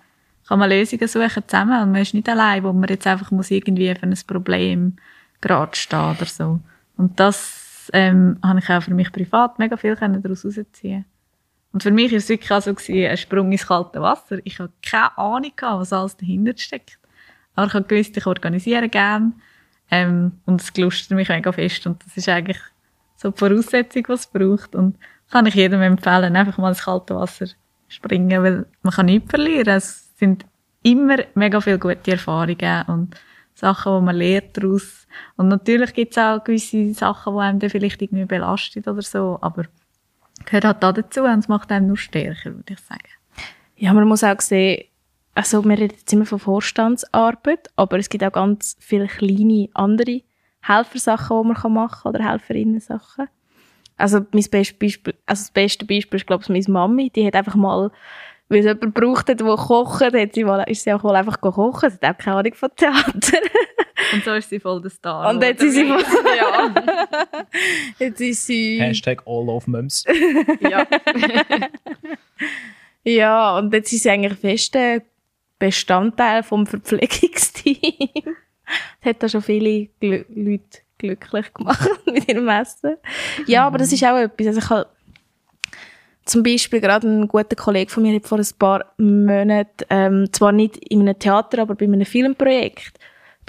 [0.46, 3.50] kann man Lösungen suchen zusammen und man ist nicht allein, wo man jetzt einfach muss
[3.50, 4.96] irgendwie für ein Problem
[5.40, 6.60] gerade stehen oder so.
[6.98, 11.06] Und das ähm, habe ich auch für mich privat mega viel daraus herausziehen
[11.78, 14.38] Und für mich war es wirklich auch so gewesen, ein Sprung ins kalte Wasser.
[14.42, 16.98] Ich habe keine Ahnung was alles dahinter steckt.
[17.54, 19.30] Aber ich habe gewusst, ich organisiere gerne.
[19.88, 21.86] Ähm, und es gelustert mich mega fest.
[21.86, 22.58] Und das ist eigentlich
[23.14, 24.74] so die Voraussetzung, die es braucht.
[24.74, 24.98] Und
[25.30, 27.46] kann ich jedem empfehlen, einfach mal ins kalte Wasser
[27.86, 29.76] springen, weil man kann nichts verlieren.
[29.76, 30.46] Es sind
[30.82, 33.14] immer mega viele gute Erfahrungen und
[33.54, 35.06] Sachen, die man lernt daraus.
[35.36, 39.38] Und natürlich gibt es auch gewisse Sachen, die einem dann vielleicht irgendwie belastet oder so,
[39.40, 39.66] aber
[40.44, 43.08] gehört halt da dazu und es macht einem nur stärker, würde ich sagen.
[43.76, 44.84] Ja, man muss auch sehen,
[45.34, 50.22] also wir reden jetzt immer von Vorstandsarbeit, aber es gibt auch ganz viele kleine andere
[50.62, 53.28] Helfersachen, die man machen kann oder Helferinnen-Sachen.
[53.96, 57.10] Also, mein bestes Beispiel, also das beste Beispiel ist, glaube ich, meine Mami.
[57.10, 57.90] Die hat einfach mal
[58.48, 61.90] weil es jemand braucht der kocht, hat sie mal, ist sie auch mal einfach kochen.
[61.90, 63.12] Sie hat auch keine Ahnung von Theater.
[64.12, 65.30] Und so ist sie voll der Star.
[65.30, 66.02] Und jetzt ist sie voll,
[66.36, 66.74] ja.
[67.98, 68.80] jetzt ist sie...
[68.80, 70.04] Hashtag all of mums.
[70.60, 70.86] ja.
[73.04, 75.02] ja, und jetzt ist sie eigentlich fester
[75.58, 78.36] Bestandteil vom Verpflegungsteam.
[79.00, 82.96] Das hat da schon viele Gl Leute glücklich gemacht mit ihrem Essen.
[83.46, 84.46] Ja, aber das ist auch etwas.
[84.48, 84.86] Also ich habe
[86.24, 90.52] zum Beispiel gerade ein guter Kollege von mir hat vor ein paar Monaten, ähm, zwar
[90.52, 92.98] nicht in einem Theater, aber bei einem Filmprojekt,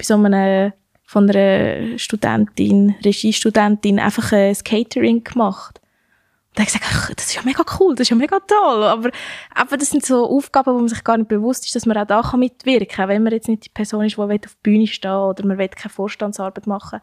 [0.00, 0.72] bei so einem
[1.04, 5.80] von einer Studentin, Regiestudentin, einfach ein Catering gemacht.
[6.50, 8.84] Und da habe ich gesagt, das ist ja mega cool, das ist ja mega toll.
[8.84, 9.10] Aber,
[9.54, 12.06] aber das sind so Aufgaben, wo man sich gar nicht bewusst ist, dass man auch
[12.06, 15.10] da mitwirken kann, wenn man jetzt nicht die Person ist, die auf die Bühne stehen
[15.10, 17.00] oder man will keine Vorstandsarbeit machen.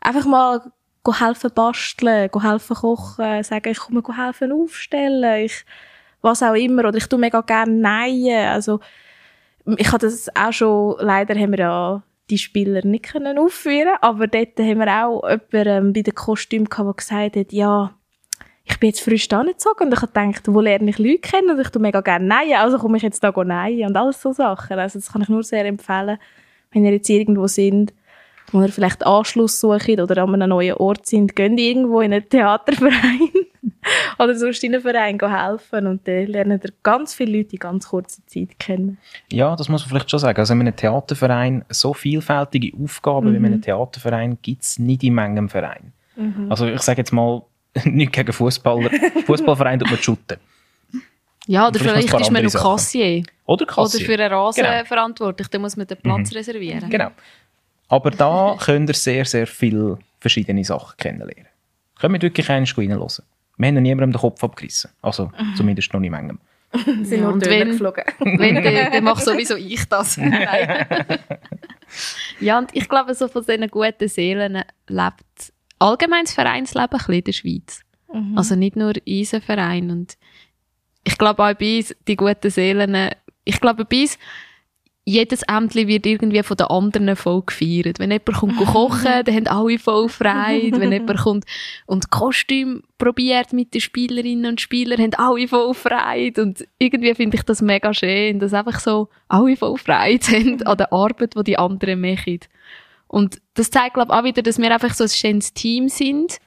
[0.00, 0.72] Einfach mal
[1.06, 5.64] helfen basteln, helfen kochen, sagen, ich komme helfen aufstellen, ich,
[6.22, 8.80] was auch immer, oder ich tue mega gerne nähen, also,
[9.76, 14.26] ich habe das auch schon, leider haben wir ja die Spieler nicht können aufführen, aber
[14.26, 17.94] dort haben wir auch jemanden ähm, bei den Kostümen gehabt, der gesagt hat, ja,
[18.64, 21.50] ich bin jetzt frisch angezogen und ich habe gedacht, wo lerne ich Leute kennen?
[21.50, 24.32] Und ich tue mega gerne nähen, also komme ich jetzt da nähen und alles so
[24.32, 24.78] Sachen.
[24.78, 26.18] Also das kann ich nur sehr empfehlen,
[26.72, 27.94] wenn ihr jetzt irgendwo sind,
[28.50, 32.28] wo ihr vielleicht Anschluss sucht oder an einem neuen Ort sind, geht irgendwo in einen
[32.28, 33.30] Theaterverein
[34.18, 37.58] oder sonst in einem Verein gehen helfen und dann lernen ihr ganz viele Leute in
[37.58, 38.98] ganz kurzer Zeit kennen.
[39.32, 40.38] Ja, das muss man vielleicht schon sagen.
[40.38, 45.14] Also in einem Theaterverein, so vielfältige Aufgaben wie in einem Theaterverein gibt es nicht in
[45.14, 45.92] manchem Verein.
[46.48, 47.42] Also ich sage jetzt mal,
[47.84, 48.90] nicht gegen Fußballer.
[49.26, 50.38] Fußballverein tut man shooten.
[51.46, 52.52] Ja, oder Vielleicht vielleicht ist man noch.
[52.52, 53.22] Kassier.
[53.44, 54.06] Oder Oder Kassier.
[54.06, 54.84] für einen Rasen Genau.
[54.84, 55.46] verantwortlich.
[55.48, 56.88] Dann muss man den Platz reservieren.
[56.90, 57.10] Genau.
[57.88, 61.46] Aber da könnt ihr sehr, sehr viele verschiedene Sachen kennenlernen.
[62.00, 63.08] Können wir wirklich einmal reinhören.
[63.56, 64.90] Wir haben noch niemandem den Kopf abgerissen.
[65.02, 66.38] Also zumindest noch nicht manchem.
[66.84, 68.04] sind Ja, nur Töne wenn- geflogen.
[68.38, 70.18] Wenn, dann, dann mache sowieso ich das.
[72.40, 77.14] Ja, und ich glaube, so von diesen guten Seelen lebt allgemein das Vereinsleben ein bisschen
[77.14, 77.80] in der Schweiz.
[78.34, 79.90] Also nicht nur unser Verein.
[79.90, 80.16] Und
[81.04, 83.10] ich glaube auch bei uns, die guten Seelen,
[83.44, 84.18] ich glaube bei uns,
[85.08, 88.00] jedes Ämtli wird irgendwie von den anderen voll gefeiert.
[88.00, 90.80] Wenn jemand kommt kochen, dann haben alle voll Freude.
[90.80, 91.44] Wenn jemand kommt
[91.86, 96.42] und Kostüm probiert mit den Spielerinnen und Spielern, haben alle voll Freude.
[96.42, 100.76] Und irgendwie finde ich das mega schön, dass einfach so alle voll Freude haben an
[100.76, 102.40] der Arbeit, die die anderen machen.
[103.06, 106.38] Und das zeigt, glaube ich, auch wieder, dass wir einfach so ein schönes Team sind.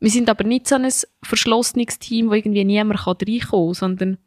[0.00, 0.88] Wir sind aber nicht so ein
[1.22, 4.18] verschlossenes Team, wo irgendwie niemand kann reinkommen kann, sondern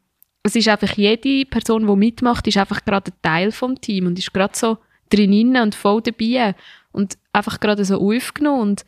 [0.42, 4.18] es ist einfach jede Person, die mitmacht, ist einfach gerade ein Teil vom Team und
[4.18, 4.78] ist gerade so
[5.10, 6.54] drinnen und voll dabei
[6.92, 8.84] und einfach gerade so aufgenommen und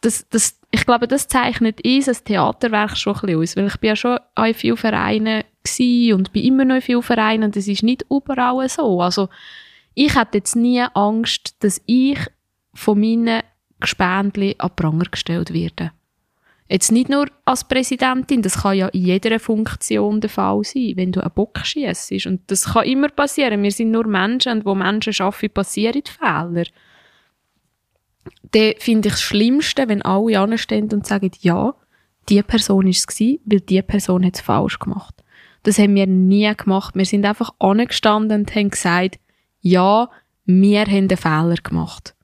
[0.00, 3.76] das, das, ich glaube, das zeichnet uns als Theaterwerk schon ein bisschen aus, weil ich
[3.78, 5.42] bin ja schon in vielen Vereinen
[6.12, 9.02] und bin immer noch in vielen Vereinen und es ist nicht überall so.
[9.02, 9.28] Also
[9.94, 12.18] ich hätte jetzt nie Angst, dass ich
[12.74, 13.42] von meinen
[13.80, 15.90] Gespendli an Pranger gestellt werde.
[16.70, 21.12] Jetzt nicht nur als Präsidentin, das kann ja in jeder Funktion der Fall sein, wenn
[21.12, 22.26] du einen Bock schiessest.
[22.26, 23.62] Und das kann immer passieren.
[23.62, 26.64] Wir sind nur Menschen und wo Menschen arbeiten, passieren Fehler.
[28.50, 31.74] Dann finde ich das Schlimmste, wenn alle anstehen und sagen, ja,
[32.28, 35.24] die Person war es, weil die Person hat es falsch gemacht.
[35.62, 36.94] Das haben wir nie gemacht.
[36.94, 39.18] Wir sind einfach angestanden und haben gesagt,
[39.60, 40.10] ja,
[40.44, 42.14] wir haben einen Fehler gemacht.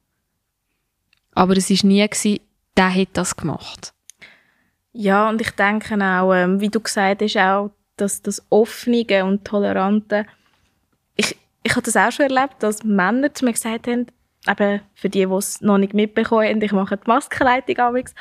[1.32, 2.40] Aber es war nie,
[2.76, 3.93] der hat das gemacht.
[4.97, 9.45] Ja, und ich denke auch, ähm, wie du gesagt hast, auch, dass das Offene und
[9.45, 10.24] Tolerante,
[11.16, 14.07] ich, ich habe das auch schon erlebt, dass Männer zu mir gesagt haben,
[14.49, 18.14] eben für die, die es noch nicht mitbekommen haben, ich mache die Maskenleitung amigs.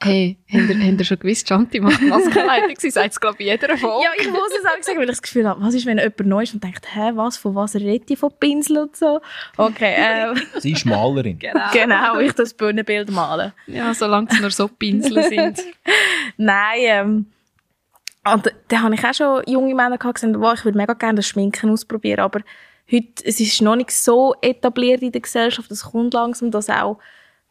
[0.00, 2.76] Hey, habt ihr, schon gewusst, Chanti macht Maskenleitung?
[2.78, 4.04] Sie sagt es, glaube ich, jeder Folge.
[4.04, 6.26] ja, ich muss es auch sagen, weil ich das Gefühl habe, was ist, wenn jemand
[6.26, 9.20] neu ist und denkt, hä, was, von was redet ich von Pinsel und so?
[9.56, 11.38] Okay, ähm, Sie ist Malerin.
[11.38, 13.52] genau, ich das Bühnenbild malen.
[13.66, 15.60] Ja, solange es nur so Pinsel sind.
[16.36, 17.26] Nein, ähm,
[18.32, 20.78] und da habe ich auch schon junge Männer gehabt, die gesagt haben, wow, ich würde
[20.78, 22.40] mega gerne das Schminken ausprobieren, aber
[22.90, 26.98] heute, es ist noch nicht so etabliert in der Gesellschaft, es kommt langsam, dass auch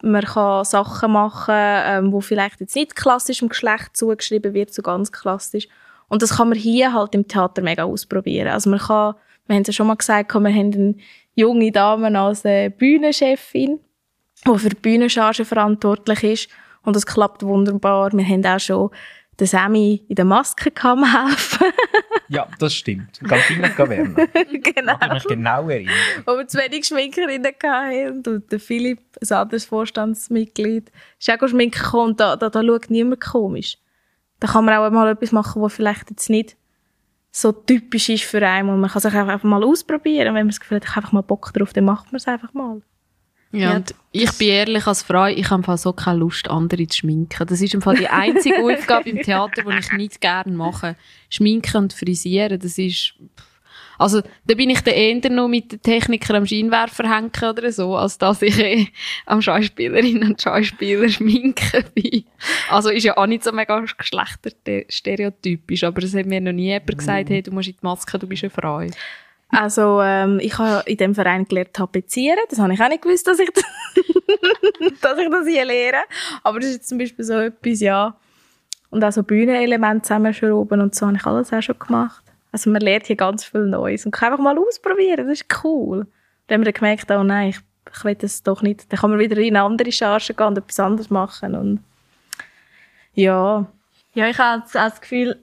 [0.03, 4.81] man kann Sachen machen ähm, wo vielleicht jetzt nicht klassisch dem Geschlecht zugeschrieben wird, so
[4.81, 5.67] ganz klassisch.
[6.07, 8.49] Und das kann man hier halt im Theater mega ausprobieren.
[8.49, 9.15] Also man kann,
[9.47, 10.95] wir haben es ja schon mal gesagt, wir haben eine
[11.35, 13.79] junge Dame als äh, Bühnenchefin,
[14.45, 16.49] die für die Bühnencharge verantwortlich ist.
[16.83, 18.13] Und das klappt wunderbar.
[18.13, 18.91] Wir haben auch schon
[19.39, 21.67] den Sammy in der Maske kam helfen.
[22.29, 23.21] Ja, das stimmt.
[23.25, 24.25] Cantina Caverna.
[24.33, 24.97] genau.
[25.01, 25.95] Ich mich genau erinnern.
[26.25, 28.27] Wo wir zu wenig Schminkerinnen hatten.
[28.27, 32.09] Und der Philipp, ein anderes Vorstandsmitglied, ist auch schminken gekommen.
[32.11, 33.77] Und da, da, da schaut niemand komisch.
[34.41, 36.57] Da kann man auch mal etwas machen, was vielleicht jetzt nicht
[37.31, 38.69] so typisch ist für einen.
[38.69, 40.27] Und man kann sich einfach mal ausprobieren.
[40.27, 42.27] Wenn man das Gefühl hat, ich habe einfach mal Bock drauf, dann macht man es
[42.27, 42.81] einfach mal.
[43.51, 46.87] Ja, und ich bin ehrlich als Frau, ich habe im Fall so keine Lust, andere
[46.87, 47.47] zu schminken.
[47.47, 50.95] Das ist im Fall die einzige Aufgabe im Theater, die ich nicht gerne mache.
[51.29, 53.13] Schminken und frisieren, das ist...
[53.99, 57.95] Also, da bin ich dann eher noch mit den Technikern am Scheinwerfer hängen oder so,
[57.95, 58.87] als dass ich eh
[59.25, 62.23] am Schauspielerinnen und Schauspieler schminken bin.
[62.69, 66.95] Also, ist ja auch nicht so mega geschlechterstereotypisch, aber es hat mir noch nie jemand
[66.95, 68.83] gesagt, hey, du musst in die Maske, du bist eine Frau.
[69.49, 72.39] Also, ähm, ich habe in dem Verein gelernt tapezieren.
[72.49, 73.63] Das habe ich auch nicht gewusst, dass ich, das-
[75.01, 75.97] dass ich das hier lehre.
[76.43, 78.15] Aber das ist jetzt zum Beispiel so etwas, ja.
[78.89, 82.23] Und auch so Bühnenelemente zusammenschrauben und so habe ich alles auch schon gemacht.
[82.51, 85.27] Also man lernt hier ganz viel Neues und kann einfach mal ausprobieren.
[85.27, 86.07] Das ist cool.
[86.47, 87.59] Dann haben wir dann gemerkt, oh nein, ich,
[87.93, 88.91] ich will das doch nicht.
[88.91, 91.55] Dann kann man wieder in eine andere Charge gehen und etwas anderes machen.
[91.55, 91.79] Und
[93.13, 93.65] ja,
[94.13, 95.37] Ja, ich habe das Gefühl,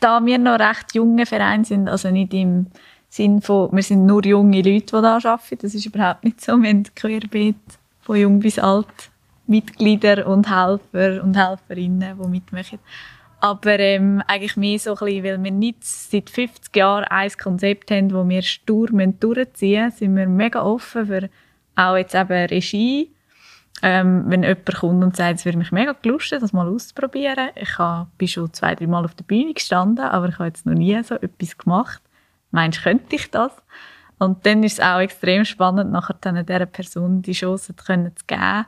[0.00, 2.66] da wir noch recht junge Verein sind, also nicht im
[3.08, 6.56] Sinn von, wir sind nur junge Leute, die da arbeiten, das ist überhaupt nicht so.
[6.56, 7.56] Wir haben querbeet
[8.00, 8.86] von jung bis alt
[9.46, 12.78] Mitglieder und Helfer und Helferinnen, die mitmachen.
[13.40, 17.90] Aber ähm, eigentlich mehr so ein bisschen, weil wir nicht seit 50 Jahren ein Konzept
[17.90, 21.30] haben, das wir stur durchziehen müssen, sind wir mega offen für
[21.76, 23.10] auch jetzt eben Regie
[23.82, 27.50] ähm, wenn jemand kommt und sagt, es würde mich mega gelustet, das mal auszuprobieren.
[27.54, 30.66] Ich hab, bin schon zwei, drei Mal auf der Bühne gestanden, aber ich habe jetzt
[30.66, 32.02] noch nie so etwas gemacht.
[32.50, 33.52] Meinst du, könnte ich das?
[34.18, 38.14] Und dann ist es auch extrem spannend, nachher dann dieser Person die Chance zu, können
[38.16, 38.64] zu geben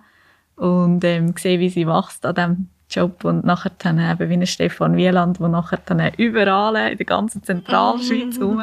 [0.56, 4.46] und ähm, sehen, wie sie wächst an diesem Job und nachher dann eben wie ein
[4.46, 8.62] Stefan Wieland, der nachher dann überall in der ganzen Zentralschweiz rum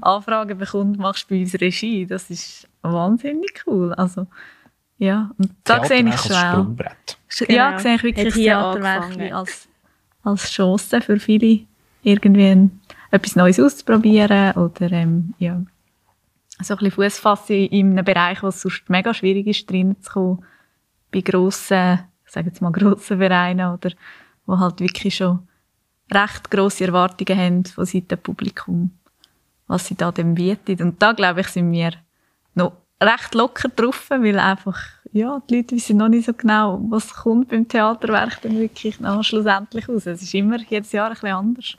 [0.00, 2.06] Anfragen bekommt, machst du bei uns Regie.
[2.06, 3.92] Das ist wahnsinnig cool.
[3.94, 4.26] Also,
[4.98, 6.52] ja, und da sehe ich schon auch.
[6.52, 7.18] Sprungbrett.
[7.48, 7.78] Ja, Genau.
[7.82, 9.68] sehe ich wirklich Theaterwerk als,
[10.22, 11.60] als Chance für viele,
[12.02, 12.80] irgendwie ein,
[13.12, 15.62] etwas Neues auszuprobieren oder ähm, ja,
[16.60, 20.44] so ein bisschen Fuß fassen in einem Bereich, wo es sonst mega schwierig ist, reinzukommen,
[21.12, 23.90] bei grossen, ich sage jetzt mal grossen Vereinen oder
[24.46, 25.46] wo halt wirklich schon
[26.10, 28.90] recht grosse Erwartungen haben von Seiten des Publikums,
[29.66, 30.80] was sie da dem bietet.
[30.80, 31.92] Und da, glaube ich, sind wir
[32.54, 34.78] noch recht locker drauf, weil einfach,
[35.12, 39.88] ja, die Leute wissen noch nicht so genau, was kommt beim Theaterwerk dann wirklich schlussendlich
[39.88, 40.06] raus.
[40.06, 41.76] Es ist immer jedes Jahr ein bisschen anders.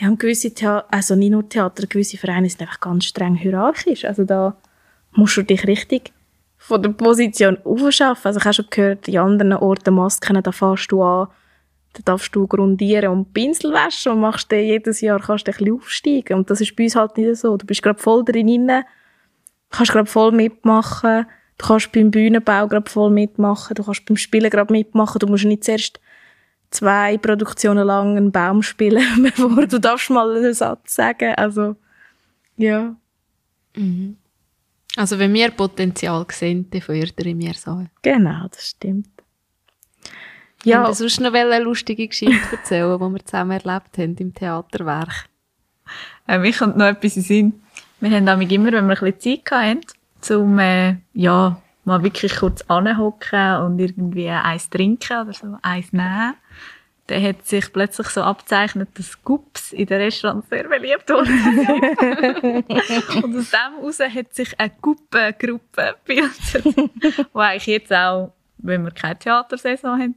[0.00, 4.06] Ja, und gewisse Theater, also nicht nur Theater, gewisse Vereine sind einfach ganz streng hierarchisch.
[4.06, 4.56] Also da
[5.12, 6.12] musst du dich richtig
[6.56, 8.26] von der Position aufschaffen.
[8.26, 11.28] Also ich habe schon gehört, in anderen Orten Masken, da fährst du an,
[11.92, 15.56] da darfst du grundieren und Pinsel waschen und machst dann jedes Jahr kannst du ein
[15.58, 16.38] bisschen aufsteigen.
[16.38, 17.58] Und das ist bei uns halt nicht so.
[17.58, 18.70] Du bist gerade voll drin,
[19.68, 21.26] kannst gerade voll mitmachen,
[21.58, 25.44] du kannst beim Bühnenbau gerade voll mitmachen, du kannst beim Spielen gerade mitmachen, du musst
[25.44, 26.00] nicht zuerst
[26.70, 31.34] zwei Produktionen lang einen Baum spielen, bevor du darfst mal einen Satz sagen.
[31.36, 31.76] Also,
[32.56, 32.94] ja.
[34.96, 37.86] Also wenn wir Potenzial sehen, dann fördern wir so.
[38.02, 39.08] Genau, das stimmt.
[40.64, 40.92] Ja.
[40.92, 45.26] Sie sonst noch eine lustige Geschichte erzählen, die wir zusammen erlebt haben im Theaterwerk?
[46.28, 47.62] Äh, mir kommt noch etwas in Sinn.
[48.00, 49.80] Wir haben nämlich immer, wenn wir ein bisschen Zeit hatten,
[50.20, 56.34] zum, äh, ja, mal wirklich kurz anhocken und irgendwie eins trinken oder so, eins nehmen.
[57.06, 62.64] Dann hat sich plötzlich so abzeichnet, dass Gups in den Restaurants sehr beliebt wurden.
[63.24, 68.92] und aus dem heraus hat sich eine Guppengruppe gebildet, die eigentlich jetzt auch, wenn wir
[68.92, 70.14] keine Theatersaison haben,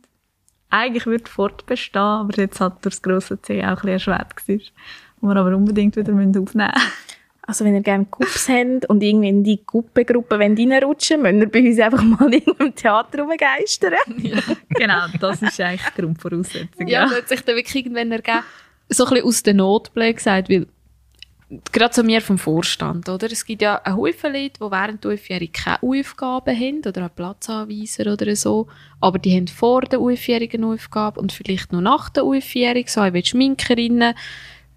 [0.69, 4.71] eigentlich würde fortbestehen, aber jetzt hat durch das grosse C auch ein bisschen erschwert gewesen,
[5.21, 6.61] wo wir aber unbedingt wieder aufnehmen müssen.
[7.45, 11.61] Also wenn ihr gerne Cups habt und irgendwie in die Gruppengruppe reinrutschen wollt, müsst ihr
[11.61, 13.93] bei uns einfach mal in einem Theater rumgeistern.
[14.69, 16.87] genau, das ist eigentlich die Grundvoraussetzung.
[16.87, 17.05] Ja, Ja.
[17.09, 18.39] das hat sich dann wirklich irgendwann ergeben,
[18.89, 20.67] so ein bisschen aus der Not blöd gesagt, weil
[21.71, 23.31] gerade so wir vom Vorstand, oder?
[23.31, 27.09] Es gibt ja einen Haufen Leute, die während der Aufjährung keine Aufgaben haben oder einen
[27.11, 28.67] Platzanweiser oder so,
[29.01, 33.03] aber die haben vor der Aufjährung eine Aufgabe und vielleicht noch nach der Aufjährung, so,
[33.03, 34.15] ich will Schminkerinnen.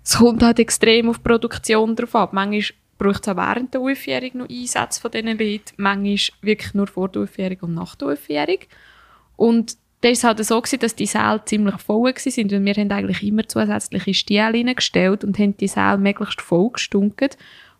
[0.07, 2.32] Es kommt halt extrem auf die Produktion drauf ab.
[2.32, 2.62] Manchmal
[2.96, 7.09] braucht es auch während der Aufjährung noch Einsätze von diesen Leuten, manchmal wirklich nur vor
[7.09, 8.59] der Aufjährung und nach der Aufjährung.
[9.34, 12.74] Und da war es halt so, gewesen, dass die Säle ziemlich voll waren, weil wir
[12.74, 17.30] haben eigentlich immer zusätzliche Stiele reingestellt und haben die Säle möglichst voll gestunken.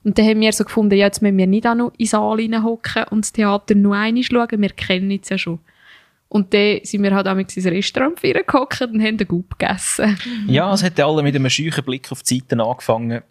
[0.03, 2.07] Und dann haben wir so gefunden, ja, jetzt müssen wir nicht auch noch in den
[2.07, 5.61] Saal reinhocken und das Theater nur einmal schauen, wir kennen es ja schon.
[6.29, 10.19] Und dann sind wir halt auch ins Restaurant gehockt und haben einen Gub gegessen.
[10.49, 13.23] Ja, es hat ja alle mit einem scheuchen Blick auf die Seiten angefangen.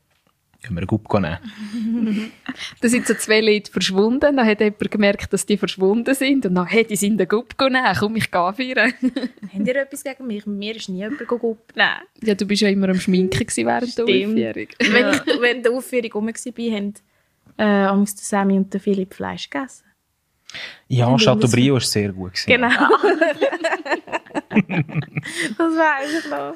[0.66, 2.32] Können wir einen Gup nehmen?
[2.82, 6.56] Da sind so zwei Leute verschwunden, dann hat jemand gemerkt, dass die verschwunden sind und
[6.56, 8.94] dann, hey, die sind den Gub genommen, komm, ich gehe feiern.
[9.54, 10.46] Habt ihr etwas gegen mich?
[10.48, 11.90] Mir ist nie jemand Gupp nehmen.
[12.24, 14.32] Ja, du bist ja immer am Schminken gewesen während der Stimmt.
[14.32, 14.68] Aufjährung.
[14.80, 19.85] Wenn ich während der Aufführung rum war, haben äh, Sammy und der Philipp Fleisch gegessen.
[20.88, 22.34] Ja, Haben wir Chateaubriand war sehr gut.
[22.34, 22.48] Gewesen.
[22.48, 22.70] Genau.
[25.58, 26.56] das weiß ich noch.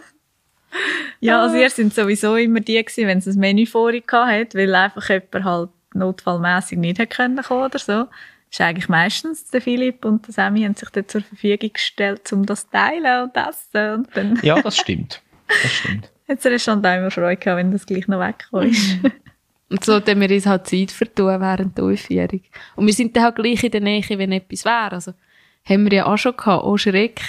[1.20, 4.74] Ja, also ihr sind sowieso immer die gewesen, wenn es ein Menü vorher hat, weil
[4.76, 8.06] einfach jemand halt notfallmässig nicht können kommen oder so.
[8.50, 12.46] ist eigentlich meistens der Philipp und der Sammy haben sich dann zur Verfügung gestellt, um
[12.46, 13.94] das zu teilen und essen.
[13.96, 15.22] Und dann Ja, das stimmt.
[15.48, 16.12] Das stimmt.
[16.30, 18.98] hat der Restaurant auch immer Freude gehabt, wenn das gleich noch weggekommen ist.
[19.70, 22.42] Und so haben wir uns halt Zeit vertun während der Aufjährung.
[22.76, 24.94] Und wir sind dann halt gleich in der Nähe, wenn etwas wäre.
[24.94, 25.14] Also,
[25.64, 27.22] haben wir ja auch schon gehabt, auch Schreck,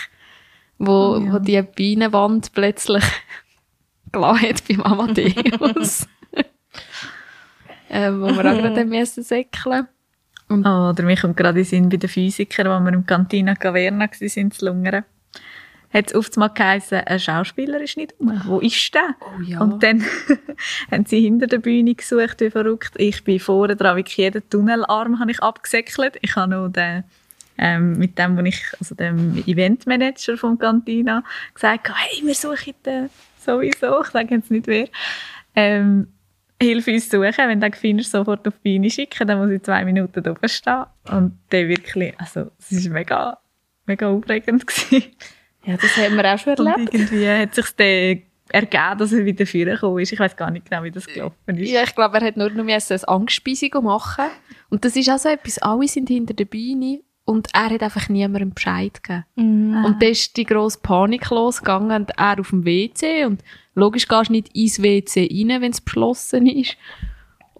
[0.78, 1.32] wo, Oh ja.
[1.32, 3.05] wo die Bienenwand plötzlich
[4.12, 6.07] gelassen hat beim Amadeus.
[7.91, 9.88] äh, wo wir auch gerade müssen säckeln
[10.53, 14.07] Oh, oder mir kommt gerade in Sinn bei den Physikern, wo wir im Cantina Caverna
[14.11, 15.05] waren, zu Lungern.
[15.93, 18.41] Hat es oft mal geheißen, ein Schauspieler ist nicht um.
[18.45, 19.16] Wo ist der?
[19.20, 19.61] Oh ja.
[19.61, 20.05] Und dann
[20.91, 22.93] haben sie hinter der Bühne gesucht, wie verrückt.
[22.97, 26.16] Ich bin vorne dran, wirklich jeden Tunnelarm habe ich abgesäckelt.
[26.22, 27.05] Ich habe noch den,
[27.59, 31.24] ähm, mit dem, wo ich, also dem Eventmanager vom Cantina
[31.55, 34.03] gesagt, hey, wir suchen den sowieso.
[34.03, 34.88] Ich sage jetzt nicht wer.
[35.55, 36.09] Ähm,
[36.62, 39.82] Hilf uns suchen, wenn der Gefinder sofort auf die Bühne schicken, dann muss ich zwei
[39.82, 40.84] Minuten da oben stehen.
[41.11, 43.38] Und der wirklich, also, es ist mega
[43.91, 45.11] mega aufregend gewesen.
[45.64, 46.94] Ja, das haben wir auch schon Und erlebt.
[46.94, 50.12] irgendwie hat sich dann ergeben, dass er wieder vorgekommen ist.
[50.12, 51.70] Ich weiß gar nicht genau, wie das gelaufen ist.
[51.70, 54.26] Ja, ich glaube, er hat nur noch eine Angstspeisung machen.
[54.70, 58.08] Und das ist auch so etwas, alle sind hinter der Bühne und er hat einfach
[58.08, 59.24] niemandem Bescheid gegeben.
[59.36, 59.84] Mhm.
[59.84, 63.42] Und dann ist die grosse Panik losgegangen und er auf dem WC und
[63.74, 66.76] logisch gehst du nicht ins WC rein, wenn es beschlossen ist.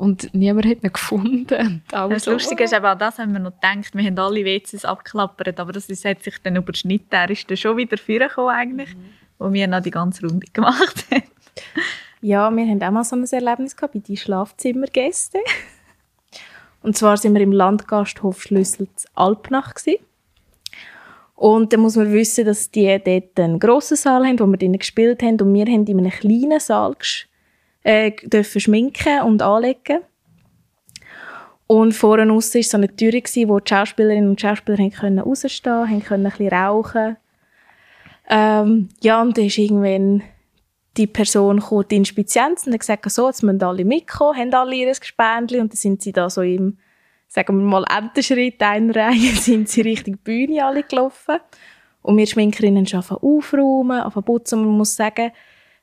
[0.01, 1.83] Und niemand hat ihn gefunden.
[2.09, 4.87] Das so, Lustige ist eben auch das, haben wir noch gedacht, wir haben alle WCs
[4.87, 7.11] abgeklappert, aber das ist, hat sich dann überschnitten.
[7.11, 8.89] Er ist dann schon wieder vorgekommen eigentlich,
[9.39, 11.23] wo wir noch die ganze Runde gemacht haben.
[12.23, 15.43] Ja, wir haben auch mal so ein Erlebnis gehabt bei den Schlafzimmergästen.
[16.83, 20.03] Und zwar sind wir im Landgasthof Schlüssel Alpnach gewesen.
[21.35, 24.79] Und dann muss man wissen, dass die dort einen grossen Saal haben, wo wir drinnen
[24.79, 25.39] gespielt haben.
[25.43, 27.27] Und wir haben in einem kleinen Saal gesch-
[27.83, 30.01] äh, dürfen schminken und anlegen.
[31.67, 36.27] Und vorne aussen war so eine Tür, wo die Schauspielerinnen und Schauspieler können rausstehen konnten,
[36.27, 37.17] ein bisschen rauchen.
[38.29, 40.23] Ähm, ja, und dann ist irgendwann
[40.97, 44.75] die Person kam, die Inspizienz, und hat gesagt, so, jetzt müssen alle mitkommen, haben alle
[44.75, 46.79] ihr Gespendli und dann sind sie da so im,
[47.29, 51.37] sagen wir mal, Entenschritt einer Reihe, sind sie Richtung Bühne alle gelaufen.
[52.03, 54.65] Und wir Schminkerinnen angefangen aufräumen, angefangen putzen.
[54.65, 55.31] Man muss sagen,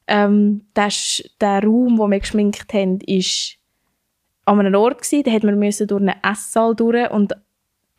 [0.08, 0.90] ähm, der,
[1.42, 3.58] der Raum, wo wir geschminkt haben, ist
[4.46, 7.34] an einem Ort gewesen, da hätten wir durch einen Esssaal durch und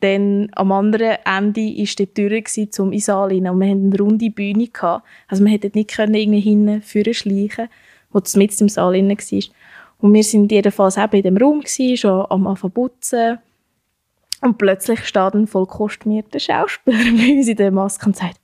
[0.01, 3.49] dann am anderen Ende war die Tür zum in den Saal rein.
[3.49, 4.67] Und wir hatten eine runde Bühne.
[4.67, 5.05] Gehabt.
[5.27, 7.69] Also wir hätten nicht können irgendwie hinten vorne schleichen
[8.11, 9.43] wo das mit im Saal drin war.
[9.99, 13.39] Und wir sind jedenfalls eben in dem Raum, gewesen, schon am Anfang putzen.
[14.41, 18.39] Und plötzlich steht ein voll kostümierter Schauspieler bei uns in der Maske und sagt,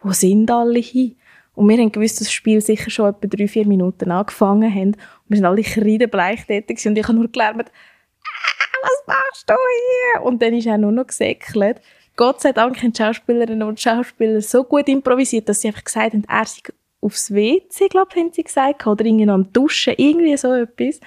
[0.00, 1.16] wo sind alle hin?
[1.54, 4.82] Und wir haben gewusst, dass das Spiel sicher schon etwa drei, vier Minuten angefangen hat.
[4.86, 4.96] Und
[5.28, 6.88] wir sind alle kreidebleich gewesen.
[6.88, 10.22] und ich habe nur gelernt, «Ah, was machst du hier?
[10.22, 11.80] Und dann ist er nur noch gesäckelt.
[12.16, 16.12] Gott sei Dank haben die Schauspielerinnen und Schauspieler so gut improvisiert, dass sie einfach gesagt
[16.12, 16.60] haben, er sei
[17.00, 21.00] aufs WC, glaube ich, haben sie gesagt, oder irgendwie am Duschen, irgendwie so etwas.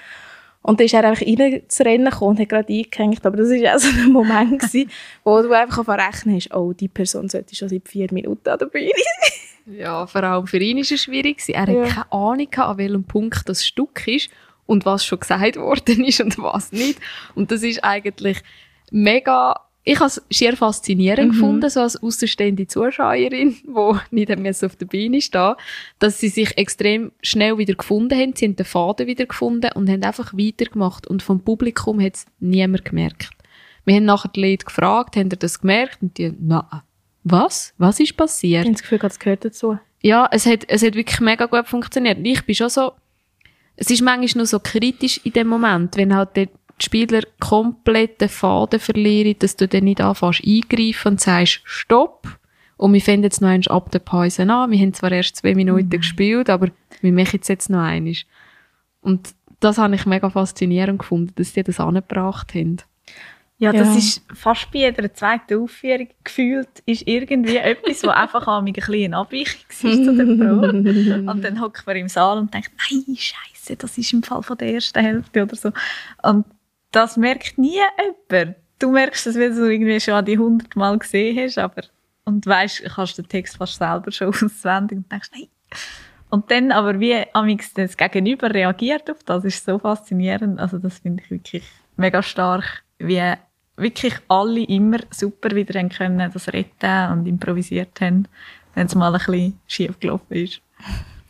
[0.64, 3.26] Und dann ist er einfach rein zu rennen gekommen und hat gerade eingehängt.
[3.26, 4.90] Aber das war auch so ein Moment, gewesen,
[5.24, 8.66] wo du einfach verrechnen hast, oh, die Person sollte schon seit vier Minuten an der
[8.68, 9.32] Bühne sein.
[9.78, 11.42] Ja, vor allem für ihn war es schwierig.
[11.48, 11.84] Er Ja.
[11.86, 14.30] hat keine Ahnung, an welchem Punkt das Stück ist
[14.66, 17.00] und was schon gesagt worden ist und was nicht.
[17.36, 18.42] Und das ist eigentlich
[18.92, 19.56] mega...
[19.86, 21.32] Ich habe es schier faszinierend Mhm.
[21.34, 25.56] gefunden, so als außenstehende Zuschauerin, die nicht haben müssen auf der Bühne stehen
[26.00, 28.34] dass sie sich extrem schnell wieder gefunden haben.
[28.36, 31.06] Sie haben den Faden wieder gefunden und haben einfach weitergemacht.
[31.08, 33.30] Und vom Publikum hat es niemand gemerkt.
[33.86, 36.02] Wir haben nachher die Leute gefragt, haben ihr das gemerkt?
[36.02, 36.84] Und die, na,
[37.26, 37.74] was?
[37.78, 38.62] Was ist passiert?
[38.62, 39.78] Ich habe das Gefühl, das gehört dazu.
[40.02, 42.18] ja, es hat, es hat wirklich mega gut funktioniert.
[42.24, 42.94] Ich bin schon so,
[43.76, 46.48] es ist manchmal nur so kritisch in dem Moment, wenn halt der
[46.80, 52.40] Spieler komplett den Faden verliert, dass du dann nicht anfängst eingreifen und sagst, stopp.
[52.78, 54.72] Und wir fangen jetzt noch einmal ab der Pause an.
[54.72, 56.70] Wir haben zwar erst zwei Minuten gespielt, aber
[57.02, 58.16] wir machen es jetzt noch einmal.
[59.02, 62.78] Und das habe ich mega faszinierend gefunden, dass die das angebracht haben.
[63.60, 63.96] Ja, das Ja.
[63.98, 68.86] ist fast bei jeder zweiten Aufführung gefühlt, ist irgendwie etwas, was einfach an mich ein
[68.86, 71.24] bisschen eine Abweichung war zu der Probe.
[71.32, 74.58] Und dann hockt man im Saal und denkt, nein, Scheiße, das ist im Fall von
[74.58, 75.72] der ersten Hälfte oder so.
[76.24, 76.46] Und
[76.94, 77.80] das merkt nie
[78.30, 78.56] jemand.
[78.80, 81.84] Du merkst das, wenn du irgendwie schon die hundertmal gesehen hast, aber
[82.26, 85.48] und weißt, kannst den Text fast selber schon auswendig und denkst, nein.
[86.30, 90.60] Und dann aber wie amix das Gegenüber reagiert auf das, ist so faszinierend.
[90.60, 91.64] Also das finde ich wirklich
[91.96, 93.34] mega stark, wie
[93.76, 98.28] wirklich alle immer super wieder haben können das retten und improvisiert haben,
[98.74, 100.62] wenn es mal ein bisschen schief gelaufen ist.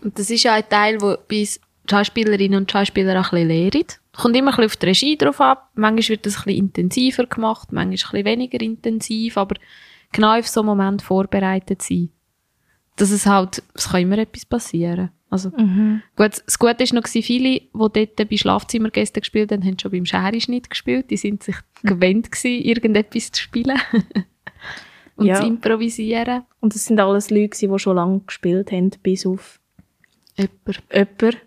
[0.02, 1.48] Und das ist ja ein Teil, wo die
[1.90, 3.86] Schauspielerinnen und Schauspieler auch ein bisschen lehren.
[4.16, 5.70] Kommt immer ein bisschen auf die Regie drauf ab.
[5.76, 9.56] Manchmal wird das ein bisschen intensiver gemacht, manchmal ein bisschen weniger intensiv, aber
[10.12, 12.10] genau auf so einen Moment vorbereitet sein.
[12.96, 15.10] Dass es halt, es kann immer etwas passieren.
[15.30, 15.50] Also,
[16.16, 20.06] gut, das Gute ist noch, viele, die dort bei Schlafzimmergästen gespielt haben, haben schon beim
[20.06, 21.10] Scherenschnitt gespielt.
[21.10, 23.80] Die sind sich gewöhnt gewesen, irgendetwas zu spielen.
[25.16, 25.36] und Ja.
[25.42, 26.44] zu improvisieren.
[26.60, 29.60] Und das sind alles Leute, die schon lange gespielt haben, bis auf
[30.38, 30.84] Jemand.
[30.94, 31.38] jemanden.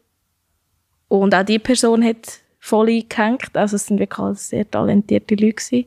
[1.09, 3.57] Und auch die Person hat voll eingehängt.
[3.57, 5.84] Also es sind wirklich alles sehr talentierte Leute gewesen.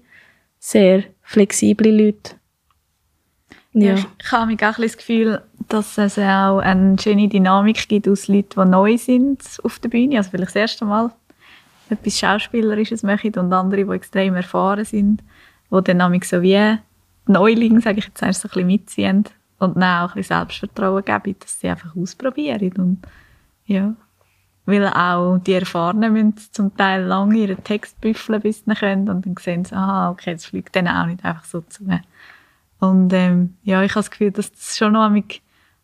[0.59, 2.36] Sehr flexible Leute.
[3.74, 3.95] Ja.
[3.95, 8.07] Ich, ich habe mich auch ein das Gefühl, dass es auch eine schöne Dynamik gibt
[8.07, 11.11] aus Leuten, die neu sind auf der Bühne, also vielleicht das erste Mal
[11.89, 15.22] etwas Schauspielerisches machen und andere, die extrem erfahren sind,
[15.72, 16.78] die dann nämlich so wie
[17.28, 19.24] Neulinge, sage ich jetzt erst, so ein bisschen mitziehen
[19.59, 23.01] und dann auch ein bisschen Selbstvertrauen geben, dass sie einfach ausprobieren und
[23.65, 23.95] ja,
[24.70, 29.26] weil auch die Erfahrenen müssen zum Teil lange ihren Text büffeln, bis sie können und
[29.26, 31.86] dann sehen sie, aha, okay, das fliegt dann auch nicht einfach so zu.
[32.80, 35.24] Und ähm, ja, ich habe das Gefühl, dass das schon noch am,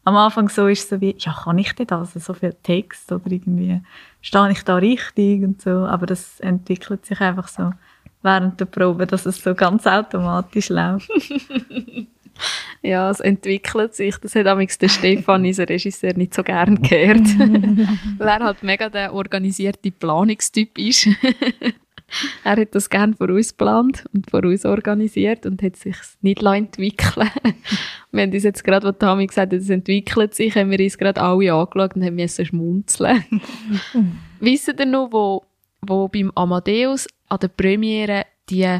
[0.05, 2.13] am Anfang so ist, so wie, ja, kann ich denn das?
[2.13, 3.81] So viel Text oder irgendwie,
[4.21, 5.85] stehe ich da richtig und so.
[5.85, 7.71] Aber das entwickelt sich einfach so
[8.21, 11.09] während der Probe, dass es so ganz automatisch läuft.
[12.81, 14.15] Ja, es entwickelt sich.
[14.17, 17.19] Das hat amigs der Stefan, unser Regisseur, nicht so gern gehört.
[18.17, 21.07] Weil er halt mega der organisierte Planungstyp ist.
[22.43, 26.43] er hat das gern vor uns geplant und vor uns organisiert und hat sich nicht
[26.43, 27.29] entwickeln
[28.11, 30.97] Wir haben uns jetzt gerade, was Tami gesagt hat, es entwickelt sich, haben wir uns
[30.97, 33.23] gerade alle angeschaut und haben müssen schmunzeln.
[34.39, 35.43] Wisst ihr noch, wo,
[35.81, 38.79] wo beim Amadeus an der Premiere die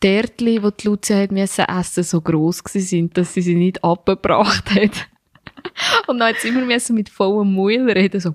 [0.00, 4.70] Törtchen, die die Lucia hat müssen essen so gross waren, dass sie sie nicht abgebracht
[4.70, 5.08] hat.
[6.06, 8.34] Und dann hat sie immer müssen mit vollem Maul reden, so.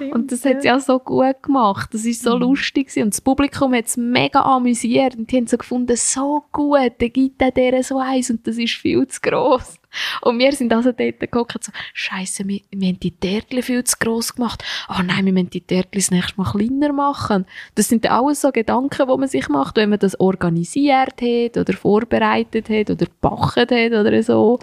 [0.12, 1.90] und das hat sie auch so gut gemacht.
[1.92, 2.42] Das ist so mhm.
[2.42, 3.04] lustig gewesen.
[3.04, 7.12] und das Publikum hat es mega amüsiert und die haben so gefunden, so gut, dann
[7.12, 9.76] gibt er der so eins und das ist viel zu gross.
[10.22, 13.96] Und wir sind also dort geguckt, so, Scheiße, wir, wir haben die Törtchen viel zu
[13.98, 14.64] gross gemacht.
[14.88, 17.46] Oh nein, wir müssen die Törtchen das nächste Mal kleiner machen.
[17.74, 21.72] Das sind alles so Gedanken, die man sich macht, wenn man das organisiert hat oder
[21.72, 24.58] vorbereitet hat oder gebacken hat oder so.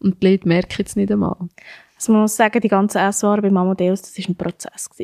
[0.00, 1.36] Und die Leute merken es nicht einmal.
[1.96, 4.88] Also man muss sagen, die ganze Essware bei Amadeus, das war ein Prozess.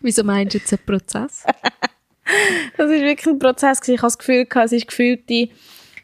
[0.00, 1.44] Wieso meinst du jetzt einen Prozess?
[2.76, 3.80] das war wirklich ein Prozess.
[3.86, 5.50] Ich habe das Gefühl, es ist gefühlt die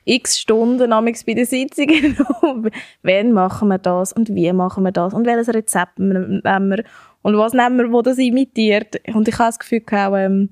[0.04, 1.88] x Stunden bei der Sitzung.
[3.02, 6.84] Wann machen wir das und wie machen wir das und welches Rezept nehmen wir
[7.22, 9.00] und was nehmen wir, wo das imitiert.
[9.12, 10.50] Und ich habe das Gefühl, auch, ähm,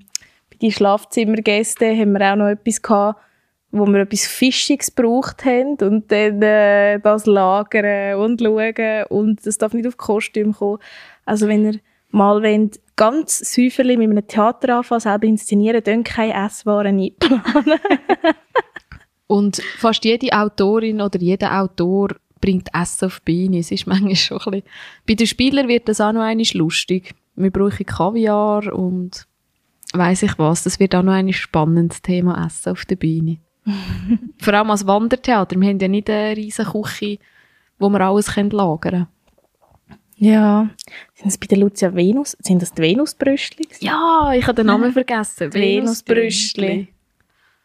[0.50, 3.20] bei den Schlafzimmergästen haben wir auch noch etwas gehabt,
[3.70, 9.58] wo wir etwas Fischiges gebraucht haben und dann äh, das lagern und schauen und das
[9.58, 10.78] darf nicht auf Kostüm kommen.
[11.24, 16.46] Also wenn ihr mal wollt, ganz säuferlich mit einem Theater anfangen, selber inszenieren, dann keine
[16.46, 17.80] Esswaren einplanen.
[19.26, 23.58] und fast jede Autorin oder jeder Autor bringt Essen auf die Beine.
[23.58, 24.68] Es ist manchmal schon ein bisschen...
[25.06, 27.14] Bei den Spielern wird das auch noch einmal lustig.
[27.36, 29.26] Wir brauchen Kaviar und
[29.92, 30.64] weiss ich was.
[30.64, 33.38] Das wird auch noch ein spannendes Thema Essen auf der Beine.
[34.38, 35.58] Vor allem als Wandertheater.
[35.58, 37.18] Wir haben ja nicht eine riesige Küche,
[37.78, 39.06] wo wir alles lagern können.
[40.16, 40.70] Ja.
[41.14, 42.36] Sind das bei der Lucia Venus?
[42.40, 43.68] Sind das die Venusbrüstli?
[43.80, 45.52] Ja, ich habe den Namen vergessen.
[45.54, 46.88] Venusbrüstli.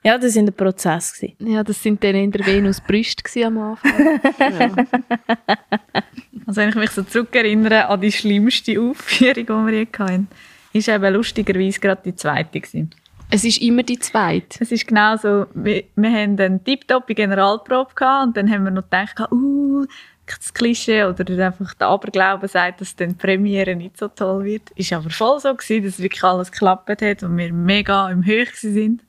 [0.03, 1.13] Ja, das war der Prozess.
[1.13, 1.51] Gewesen.
[1.51, 4.19] Ja, das sind dann in der Venusbrüste am Anfang.
[4.39, 4.71] ja.
[6.47, 10.27] Also wenn ich mich so zurückerinnere an die schlimmste Aufführung, die wir je hatten,
[10.73, 12.91] ist eben lustigerweise gerade die zweite gewesen.
[13.31, 14.57] Es ist immer die zweite.
[14.59, 18.71] Es ist genau so, wir, wir haben eine tiptoppe Generalprobe gehabt und dann haben wir
[18.71, 19.85] noch gedacht, uh,
[20.37, 24.69] das oder einfach der Aberglaube sagt, dass dann die Premiere nicht so toll wird.
[24.75, 28.55] Ist aber voll so gewesen, dass wirklich alles geklappt hat und wir mega im Höch
[28.55, 29.01] sind.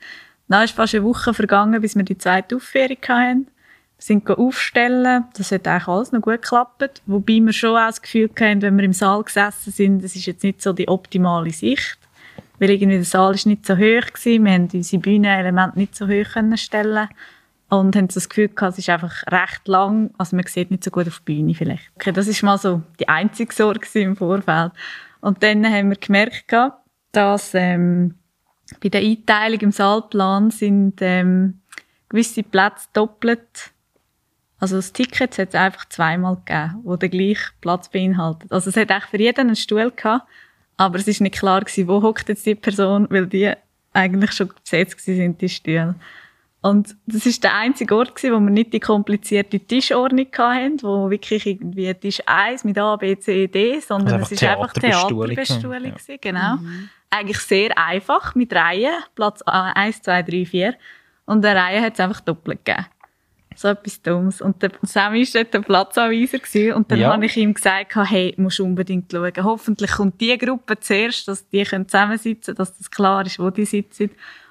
[0.48, 3.46] Dann ist fast eine Woche vergangen, bis wir die zweite Aufführung hatten.
[3.96, 7.02] Wir sind aufstellen, das hat eigentlich alles noch gut geklappt.
[7.06, 10.26] Wobei wir schon auch das Gefühl hatten, wenn wir im Saal gesessen sind, das ist
[10.26, 11.98] jetzt nicht so die optimale Sicht
[12.60, 14.44] weil irgendwie der Saal ist nicht so hoch gewesen.
[14.44, 17.08] Wir haben unsere Bühnenelemente nicht so hoch stellen
[17.70, 20.90] und haben das Gefühl gehabt, es ist einfach recht lang, also man sieht nicht so
[20.90, 21.90] gut auf die Bühne vielleicht.
[21.96, 24.72] Okay, das ist mal so die einzige Sorge im Vorfeld.
[25.20, 26.78] Und dann haben wir gemerkt gehabt,
[27.12, 28.16] dass ähm,
[28.82, 31.60] bei der Einteilung im Saalplan sind ähm,
[32.08, 33.72] gewisse Plätze doppelt
[34.60, 38.52] also das Ticket hat es einfach zweimal gegeben, wo der gleiche Platz beinhaltet.
[38.52, 40.28] Also es hat eigentlich für jeden einen Stuhl gehabt,
[40.76, 43.52] aber es ist nicht klar gewesen, wo hockt jetzt die Person, weil die
[43.94, 45.94] eigentlich schon besetzt sind, die Stühle.
[46.62, 51.08] Und das ist der einzige Ort gewesen, wo wir nicht die komplizierte Tischordnung hatten, wo
[51.08, 55.94] wirklich irgendwie Tisch 1 mit A, B, C, D, sondern also es ist einfach Theaterbestuhlung
[56.06, 56.16] ja.
[56.20, 56.56] genau.
[56.56, 56.90] Mhm.
[57.08, 60.74] Eigentlich sehr einfach, mit Reihen, Platz 1, 2, 3, 4.
[61.24, 62.86] Und eine Reihe hat es einfach doppelt gegeben
[63.61, 64.40] so etwas Dummes.
[64.40, 67.12] Und der Sammy war dort der Platzanweiser gewesen, und dann ja.
[67.12, 69.32] habe ich ihm gesagt, hey, musst unbedingt schauen.
[69.42, 73.66] Hoffentlich kommt die Gruppe zuerst, dass die können zusammensitzen, dass das klar ist, wo die
[73.66, 74.11] sitzen.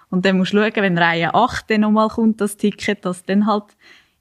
[0.10, 3.46] Und dann musst du schauen, wenn Reihe 8 dann nochmal kommt, das Ticket, dass dann
[3.46, 3.66] halt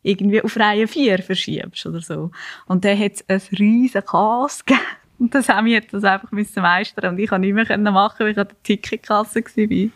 [0.03, 2.31] irgendwie auf Reihe 4 verschiebst oder so.
[2.67, 4.85] Und dann hat es ein riesen Chaos gegeben.
[5.19, 8.31] Und das Sammy hat das einfach müssen meistern und ich konnte nicht mehr machen, weil
[8.31, 9.91] ich an der Ticketkasse war.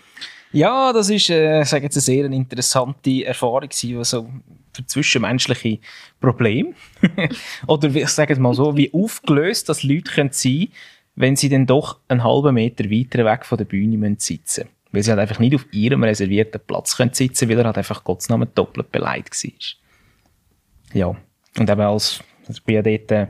[0.50, 4.28] Ja, das ist, äh, sage jetzt, eine sehr interessante Erfahrung gewesen, also
[4.72, 5.78] für zwischenmenschliche
[6.20, 6.74] Probleme.
[7.68, 10.68] Oder ich sage es mal so, wie aufgelöst das Leute können sein
[11.14, 15.02] wenn sie dann doch einen halben Meter weiter weg von der Bühne müssen sitzen Weil
[15.02, 18.48] sie halt einfach nicht auf ihrem reservierten Platz können sitzen weil er halt einfach Gottesnamen
[18.54, 20.98] doppelt beleidigt war.
[20.98, 21.16] Ja.
[21.58, 23.26] Und eben als, also ich war ja dort äh,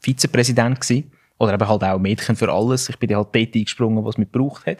[0.00, 2.88] Vizepräsident gewesen, Oder eben halt auch Mädchen für alles.
[2.88, 4.78] Ich bin halt dort eingesprungen, was mich gebraucht hat.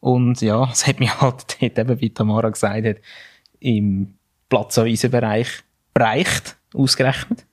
[0.00, 2.96] Und ja, es hat mich halt dort eben, wie Tamara gesagt hat,
[3.60, 4.14] im
[4.48, 5.48] Platzanweisenbereich
[5.94, 7.46] bereicht, ausgerechnet.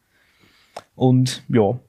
[0.95, 1.79] Und ja,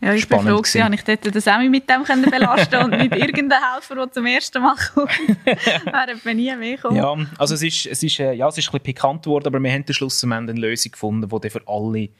[0.00, 0.92] Ja, ich Spannend bin froh, gewesen.
[0.92, 4.62] ich dort den Sammy mit dem können belasten und nicht irgendein Helfer, der zum ersten
[4.62, 5.10] Mal kommt.
[5.44, 6.96] Wäre bei nie mehr gekommen.
[6.96, 9.58] Ja, also es ist, es ist, äh, ja, es ist ein bisschen pikant geworden, aber
[9.58, 12.10] wir haben am Schluss am Ende eine Lösung gefunden, die für alle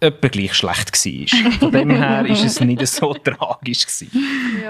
[0.00, 1.50] etwa gleich schlecht war.
[1.58, 4.10] Von dem her ist es nicht so tragisch gewesen.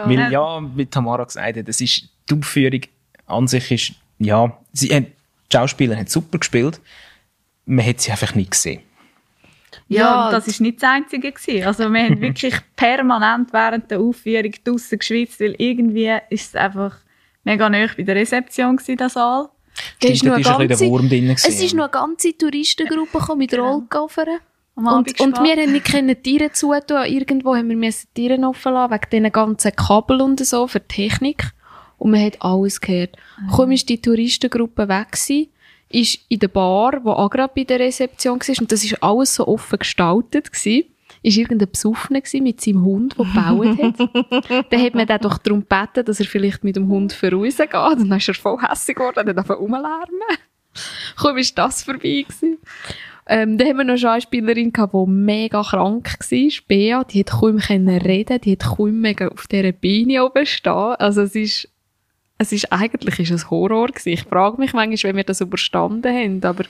[0.06, 2.80] Weil ja, wie Tamara gesagt hat, es ist, die Aufführung
[3.26, 5.06] an sich ist, ja, sie die
[5.52, 6.80] Schauspieler haben super gespielt,
[7.66, 8.80] man hat sie einfach nicht gesehen.
[9.88, 11.66] Ja, Ja, das ist nicht das Einzige gewesen.
[11.66, 16.96] Also wir haben wirklich permanent während der Aufführung draussen geschwitzt, weil irgendwie ist es einfach
[17.44, 19.48] mega nah bei der Rezeption gewesen, der Saal.
[20.00, 21.30] Da Stimmt, ist ein bisschen der Wurm drin.
[21.30, 23.72] es ist noch eine ganze Touristengruppe gekommen mit Genau.
[23.74, 24.38] Rollkoffern.
[24.74, 27.04] Und, und wir haben nicht Tiere zutun.
[27.06, 30.86] Irgendwo haben wir müssen Tiere offen lassen, wegen diesen ganzen Kabel und so für die
[30.86, 31.50] Technik.
[31.96, 33.16] Und man hat alles gehört.
[33.50, 35.48] Kaum ist die Touristengruppe weg gewesen,
[35.90, 39.34] ist in der Bar, wo auch gerade bei der Rezeption war, und das ist alles
[39.34, 40.84] so offen gestaltet gewesen,
[41.22, 44.66] ist irgendein Besoffener mit seinem Hund, der gebaut hat.
[44.70, 47.74] dann hat man den doch darum gebeten, dass er vielleicht mit dem Hund vorausgeht.
[47.74, 50.38] Und dann ist er voll hässlich geworden und hat einfach rumlärmen.
[51.16, 52.58] Kaum ist das vorbei gewesen.
[53.26, 57.04] Ähm, dann haben wir noch eine Schauspielerin gehabt, die mega krank war, Bea.
[57.04, 60.72] Die hat kaum reden, die hat kaum mega auf dieser Beine oben stehen.
[60.72, 61.68] Also es ist,
[62.38, 64.10] es ist eigentlich ist es Horror gewesen.
[64.10, 66.64] Ich frage mich manchmal, wenn wir das überstanden haben, aber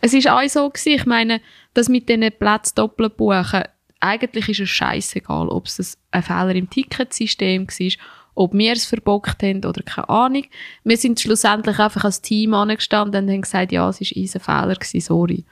[0.00, 0.92] es ist auch so gewesen.
[0.94, 1.40] Ich meine,
[1.74, 3.64] das mit diesen Plätzen doppelt buchen,
[4.00, 7.92] eigentlich ist es scheißegal, ob es ein Fehler im Ticketsystem war,
[8.34, 10.44] ob wir es verbockt haben oder keine Ahnung.
[10.84, 14.74] Wir sind schlussendlich einfach als Team angestanden und haben gesagt, ja, es war unser Fehler,
[14.76, 15.44] gewesen, sorry.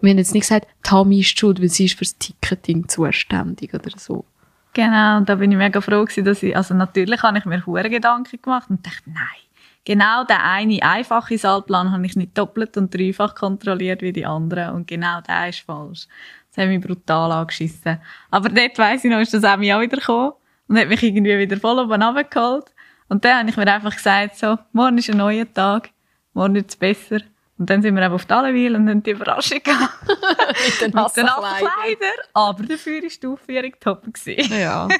[0.00, 3.90] Wir haben jetzt nicht gesagt, Tammy ist schuld, weil sie ist fürs Ticketing zuständig oder
[3.96, 4.26] so.
[4.74, 7.64] Genau, und da bin ich mega froh gewesen, dass ich, also natürlich habe ich mir
[7.64, 9.44] hure Gedanken gemacht und dachte, nein,
[9.84, 14.74] genau der eine einfache Saalplan habe ich nicht doppelt und dreifach kontrolliert wie die anderen
[14.74, 16.08] und genau der ist falsch.
[16.50, 18.00] Das hat mich brutal angeschissen.
[18.30, 20.32] Aber dort weiss ich noch, ist das auch auch wieder gekommen
[20.66, 22.66] und hat mich irgendwie wieder voll oben runtergeholt.
[23.08, 25.90] Und dann habe ich mir einfach gesagt, so, morgen ist ein neuer Tag,
[26.32, 27.20] morgen wird es besser.
[27.56, 30.08] Und dann sind wir eben auf die Allewil und haben die Überraschung gehabt.
[30.08, 32.26] Mit den nassen Kleidern.
[32.32, 34.12] Aber dafür war die Aufführung top.
[34.12, 34.52] Gewesen.
[34.58, 34.88] Ja.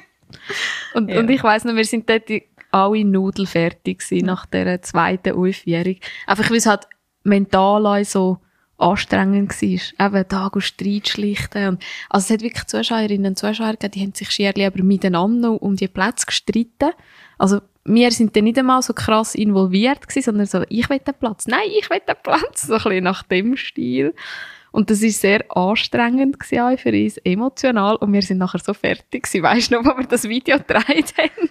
[0.95, 1.21] Und, Ja.
[1.21, 2.29] und ich weiss noch, wir sind dort
[2.73, 5.97] alle nudelfertig gewesen nach dieser zweiten Aufjährung.
[6.27, 6.89] Einfach, weil es halt
[7.23, 8.39] mental so
[8.77, 10.07] anstrengend war.
[10.07, 11.69] Eben Tag und Streit schlichten.
[11.69, 15.63] Und, also es hat wirklich Zuschauerinnen und Zuschauer gegeben, die haben sich schier aber miteinander
[15.63, 16.91] um die Plätze gestritten.
[17.39, 21.15] Also wir sind dann nicht einmal so krass involviert gewesen, sondern so, ich will den
[21.15, 24.15] Platz, nein, ich will den Platz, so ein bisschen nach dem Stil.
[24.75, 27.95] Und das ist sehr anstrengend gewesen für uns, emotional.
[27.95, 29.43] Und wir sind nachher so fertig gewesen.
[29.45, 31.51] Weißt du noch, wo wir das Video gedreht haben?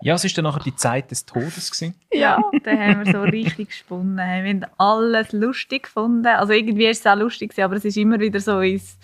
[0.00, 1.68] Ja, es war dann nachher die Zeit des Todes.
[1.68, 1.96] Gewesen.
[2.12, 4.18] Ja, da haben wir so richtig gesponnen.
[4.18, 6.28] Wir haben alles lustig gefunden.
[6.28, 8.98] Also irgendwie ist es auch lustig, gewesen, aber es ist immer wieder so ins,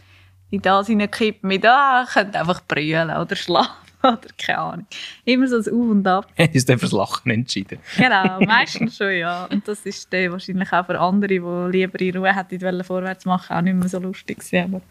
[0.51, 4.87] in das hineingekippt mit, ah, ich könnte einfach brüllen oder schlafen oder keine Ahnung.
[5.25, 6.27] Immer so das Auf und Ab.
[6.55, 7.79] Uns dann fürs Lachen entschieden.
[7.97, 9.47] Genau, meistens schon, ja.
[9.47, 13.25] Und das ist dann wahrscheinlich auch für andere, die lieber in Ruhe hätten wollen, vorwärts
[13.25, 14.75] machen, auch nicht mehr so lustig gewesen.
[14.75, 14.83] Aber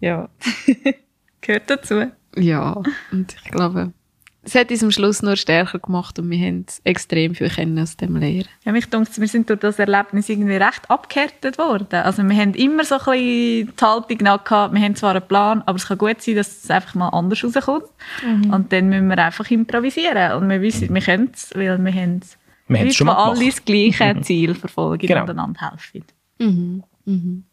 [0.00, 0.28] ja,
[1.40, 2.10] gehört dazu.
[2.36, 3.92] Ja, und ich glaube,
[4.44, 7.96] es hat uns am Schluss nur stärker gemacht und wir haben extrem viel können aus
[7.96, 8.44] dem lernen.
[8.64, 11.94] Ja, mich dunkt, wir sind durch das Erlebnis irgendwie recht abgehärtet worden.
[12.02, 15.62] Also wir haben immer so ein bisschen die Haltung gehabt, wir haben zwar einen Plan,
[15.66, 17.84] aber es kann gut sein, dass es einfach mal anders rauskommt.
[18.50, 20.32] Und dann müssen wir einfach improvisieren.
[20.32, 22.20] Und wir wissen, wir können es, weil wir haben
[22.68, 23.56] Wir haben es schon mal alle gemacht.
[23.58, 25.22] das gleiche Ziel verfolgen Genau.
[25.22, 26.04] und einander helfen.
[26.38, 26.82] Mhm.
[27.04, 27.44] Mhm.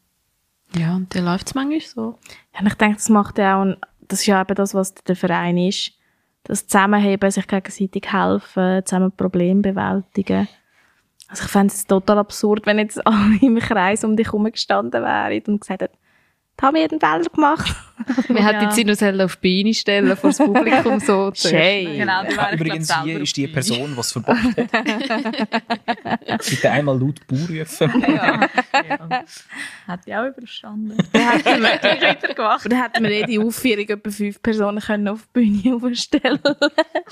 [0.77, 2.19] Ja, und dann läuft es manchmal so.
[2.53, 3.77] Ja, ich denke, das macht ja auch, ein-
[4.07, 5.91] das ist ja eben das, was der Verein ist.
[6.43, 10.47] Das Zusammenheben, sich gegenseitig helfen, zusammen Probleme bewältigen.
[11.27, 15.03] Also ich fände es total absurd, wenn jetzt alle im Kreis um dich herum gestanden
[15.03, 15.97] wären und gesagt hätten,
[16.61, 17.75] haben wir einen Fehler gemacht.
[18.29, 18.83] Wir hätten Ja.
[18.83, 21.31] die selber auf die Beine stellen vor das Publikum so.
[21.35, 21.97] Schön.
[21.97, 24.65] Genau, Ja, übrigens, hier ist die Person, die es verbockt hat.
[26.49, 28.03] Bitte einmal laut Bauer rufen.
[28.07, 29.23] Ja, ja.
[29.85, 30.97] Hat die auch überstanden.
[31.13, 32.61] Hat die weiter gemacht.
[32.65, 36.39] Aber dann hätten wir jede Aufführung etwa fünf Personen können auf die Bühne aufstellen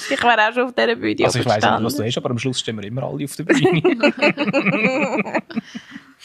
[0.09, 2.29] Ich wäre auch schon auf dieser Bühne Also ich weiss nicht, was du hast, aber
[2.31, 3.81] am Schluss stehen wir immer alle auf der Bühne.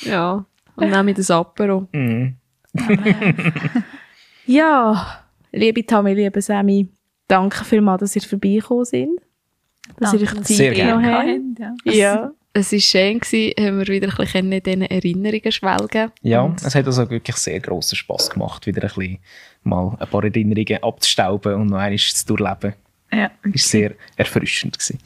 [0.03, 0.45] Ja.
[0.77, 1.89] Und dann mit dem Apero.
[1.93, 2.37] Mhm.
[4.47, 6.89] Ja, liebe Tammy, liebe Sammy,
[7.29, 9.21] danke vielmals, dass ihr vorbeigekommen sind.
[9.99, 11.59] Dass ihr euch Danke, Zeit Sehr genommen habt.
[11.85, 11.93] Ja.
[11.93, 12.33] Ja.
[12.55, 16.63] Es war schön, gewesen, haben wir wieder ein bisschen in diesen Erinnerungen schwelgen Ja, Und
[16.63, 19.19] es hat also wirklich sehr grossen Spass gemacht, wieder ein bisschen
[19.63, 22.75] mal ein paar Erinnerungen abzustauben und noch einmal zu durchleben.
[23.11, 24.79] Ja, Es war sehr erfrischend.
[24.79, 24.99] Gewesen.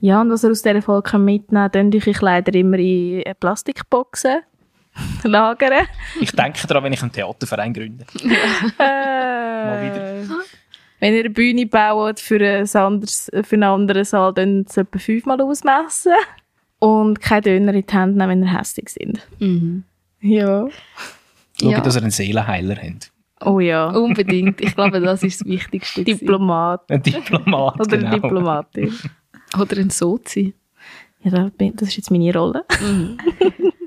[0.00, 4.42] Ja, und was ihr aus dieser Folge mitnehmen könnt, euch leider immer in Plastikboxen
[5.24, 5.86] lagern.
[6.20, 8.04] Ich denke daran, wenn ich einen Theaterverein gründe.
[8.78, 10.36] Mal wieder.
[11.00, 14.98] Wenn ihr eine Bühne baut für, ein anderes, für einen anderen Saal, dann es etwa
[14.98, 16.12] fünfmal ausmessen.
[16.80, 19.26] Und keine Döner in die Hand nehmen, wenn ihr hässlich sind.
[19.40, 19.84] Mhm.
[20.20, 20.66] Ja.
[21.60, 21.80] Schaut, Ja.
[21.80, 23.12] dass ihr einen Seelenheiler habt.
[23.44, 23.88] Oh ja.
[23.90, 24.60] Unbedingt.
[24.60, 26.02] Ich glaube, das ist das Wichtigste.
[26.04, 26.90] Diplomat.
[26.90, 28.06] Ein Diplomat, Oder genau.
[28.10, 28.94] eine Diplomatin.
[29.60, 30.54] Oder ein Sozi.
[31.22, 32.64] Ja, das ist jetzt meine Rolle.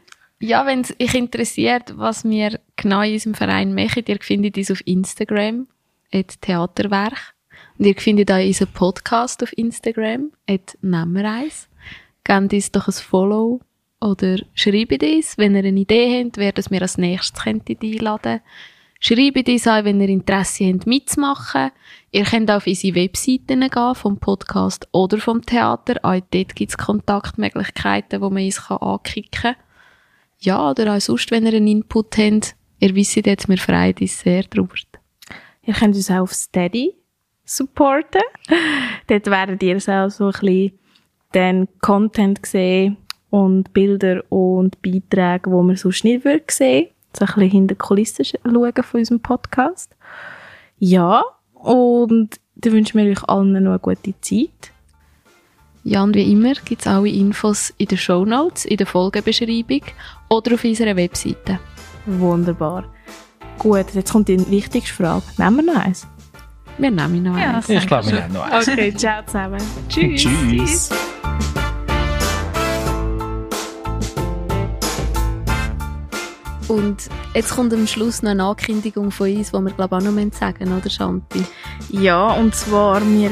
[0.41, 4.71] Ja, wenn es euch interessiert, was wir genau in unserem Verein machen, ihr findet uns
[4.71, 5.67] auf Instagram,
[6.11, 7.35] at Theaterwerk.
[7.77, 11.69] Und ihr findet auch unseren Podcast auf Instagram, at Nemmereis.
[12.23, 13.61] Gebt uns doch ein Follow
[13.99, 18.41] oder schreibt uns, wenn ihr eine Idee habt, wer das wir als nächstes einladen
[18.99, 21.69] Schreibt uns auch, wenn ihr Interesse habt, mitzumachen.
[22.11, 25.99] Ihr könnt auf unsere Webseiten gehen, vom Podcast oder vom Theater.
[26.01, 29.55] Auch dort gibt es Kontaktmöglichkeiten, wo man uns ankicken kann.
[30.41, 32.55] Ja, oder auch sonst, wenn ihr einen Input habt.
[32.79, 34.73] Ihr wisst jetzt, wir freuen uns sehr darüber.
[35.63, 36.95] Ihr könnt uns auch auf Steady
[37.45, 38.21] supporten.
[39.07, 40.71] Dort werdet ihr auch so ein bisschen
[41.33, 42.97] den Content sehen
[43.29, 47.79] und Bilder und Beiträge, die wir sonst nicht würden sehen So ein bisschen hinter die
[47.79, 49.95] Kulissen sch- schauen von unserem Podcast.
[50.79, 51.23] Ja,
[51.53, 54.71] und dann wünschen wir euch allen noch eine gute Zeit.
[55.83, 59.81] Ja, und wie immer gibt es alle Infos in den Shownotes, in der Folgenbeschreibung
[60.31, 61.59] oder auf unserer Webseite.
[62.05, 62.85] Wunderbar.
[63.59, 65.23] Gut, jetzt kommt die wichtigste Frage.
[65.37, 66.07] Nehmen wir noch eins?
[66.77, 67.69] Wir nehmen noch Ja, eins.
[67.69, 68.67] Ich glaube, wir haben noch eins.
[68.67, 69.61] Okay, ciao zusammen.
[69.89, 70.21] Tschüss.
[70.23, 70.89] Tschüss.
[76.69, 80.11] Und jetzt kommt am Schluss noch eine Ankündigung von uns, die wir glaube ich auch
[80.11, 81.43] noch sagen müssen, oder Shanti?
[81.89, 83.31] Ja, und zwar, wir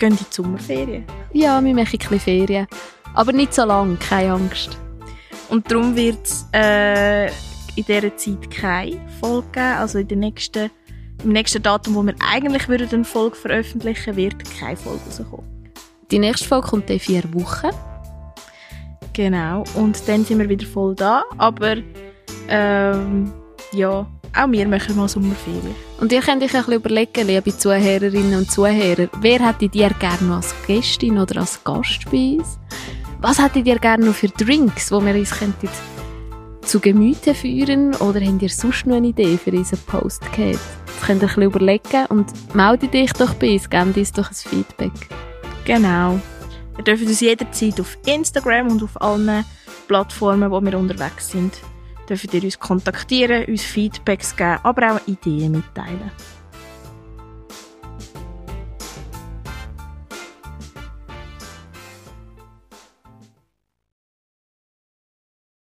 [0.00, 1.04] gehen in die Sommerferien.
[1.32, 2.66] Ja, wir machen ein bisschen Ferien.
[3.14, 4.76] Aber nicht so lang, keine Angst.
[5.50, 9.76] Und darum wird es äh, in dieser Zeit keine Folge geben.
[9.78, 10.70] Also in der nächsten,
[11.24, 15.44] im nächsten Datum, wo wir eigentlich würden eine Folge veröffentlichen, wird keine Folge rauskommen.
[16.10, 17.70] Die nächste Folge kommt in vier Wochen.
[19.12, 19.64] Genau.
[19.74, 21.24] Und dann sind wir wieder voll da.
[21.36, 21.76] Aber
[22.48, 23.32] ähm,
[23.72, 25.74] ja, auch wir machen mal Sommerferien.
[26.00, 30.36] Und ihr könnt euch ein bisschen überlegen, liebe Zuhörerinnen und Zuhörer, wer hättet ihr gerne
[30.36, 32.58] als Gästin oder als Gast bei uns?
[33.22, 35.68] Was hättet ihr gerne noch für Drinks, die wir uns könnten
[36.62, 37.94] zu Gemüte führen?
[37.96, 40.58] Oder habt ihr sonst noch eine Idee für unseren Post gehabt?
[40.86, 44.34] Das könnt ihr ein überlegen und meldet euch doch bei uns, gebt uns doch ein
[44.34, 44.92] Feedback.
[45.66, 46.18] Genau.
[46.78, 49.44] Ihr dürft uns jederzeit auf Instagram und auf allen
[49.86, 51.58] Plattformen, wo wir unterwegs sind,
[52.08, 56.10] dürft ihr uns kontaktieren, uns Feedbacks geben, aber auch Ideen mitteilen.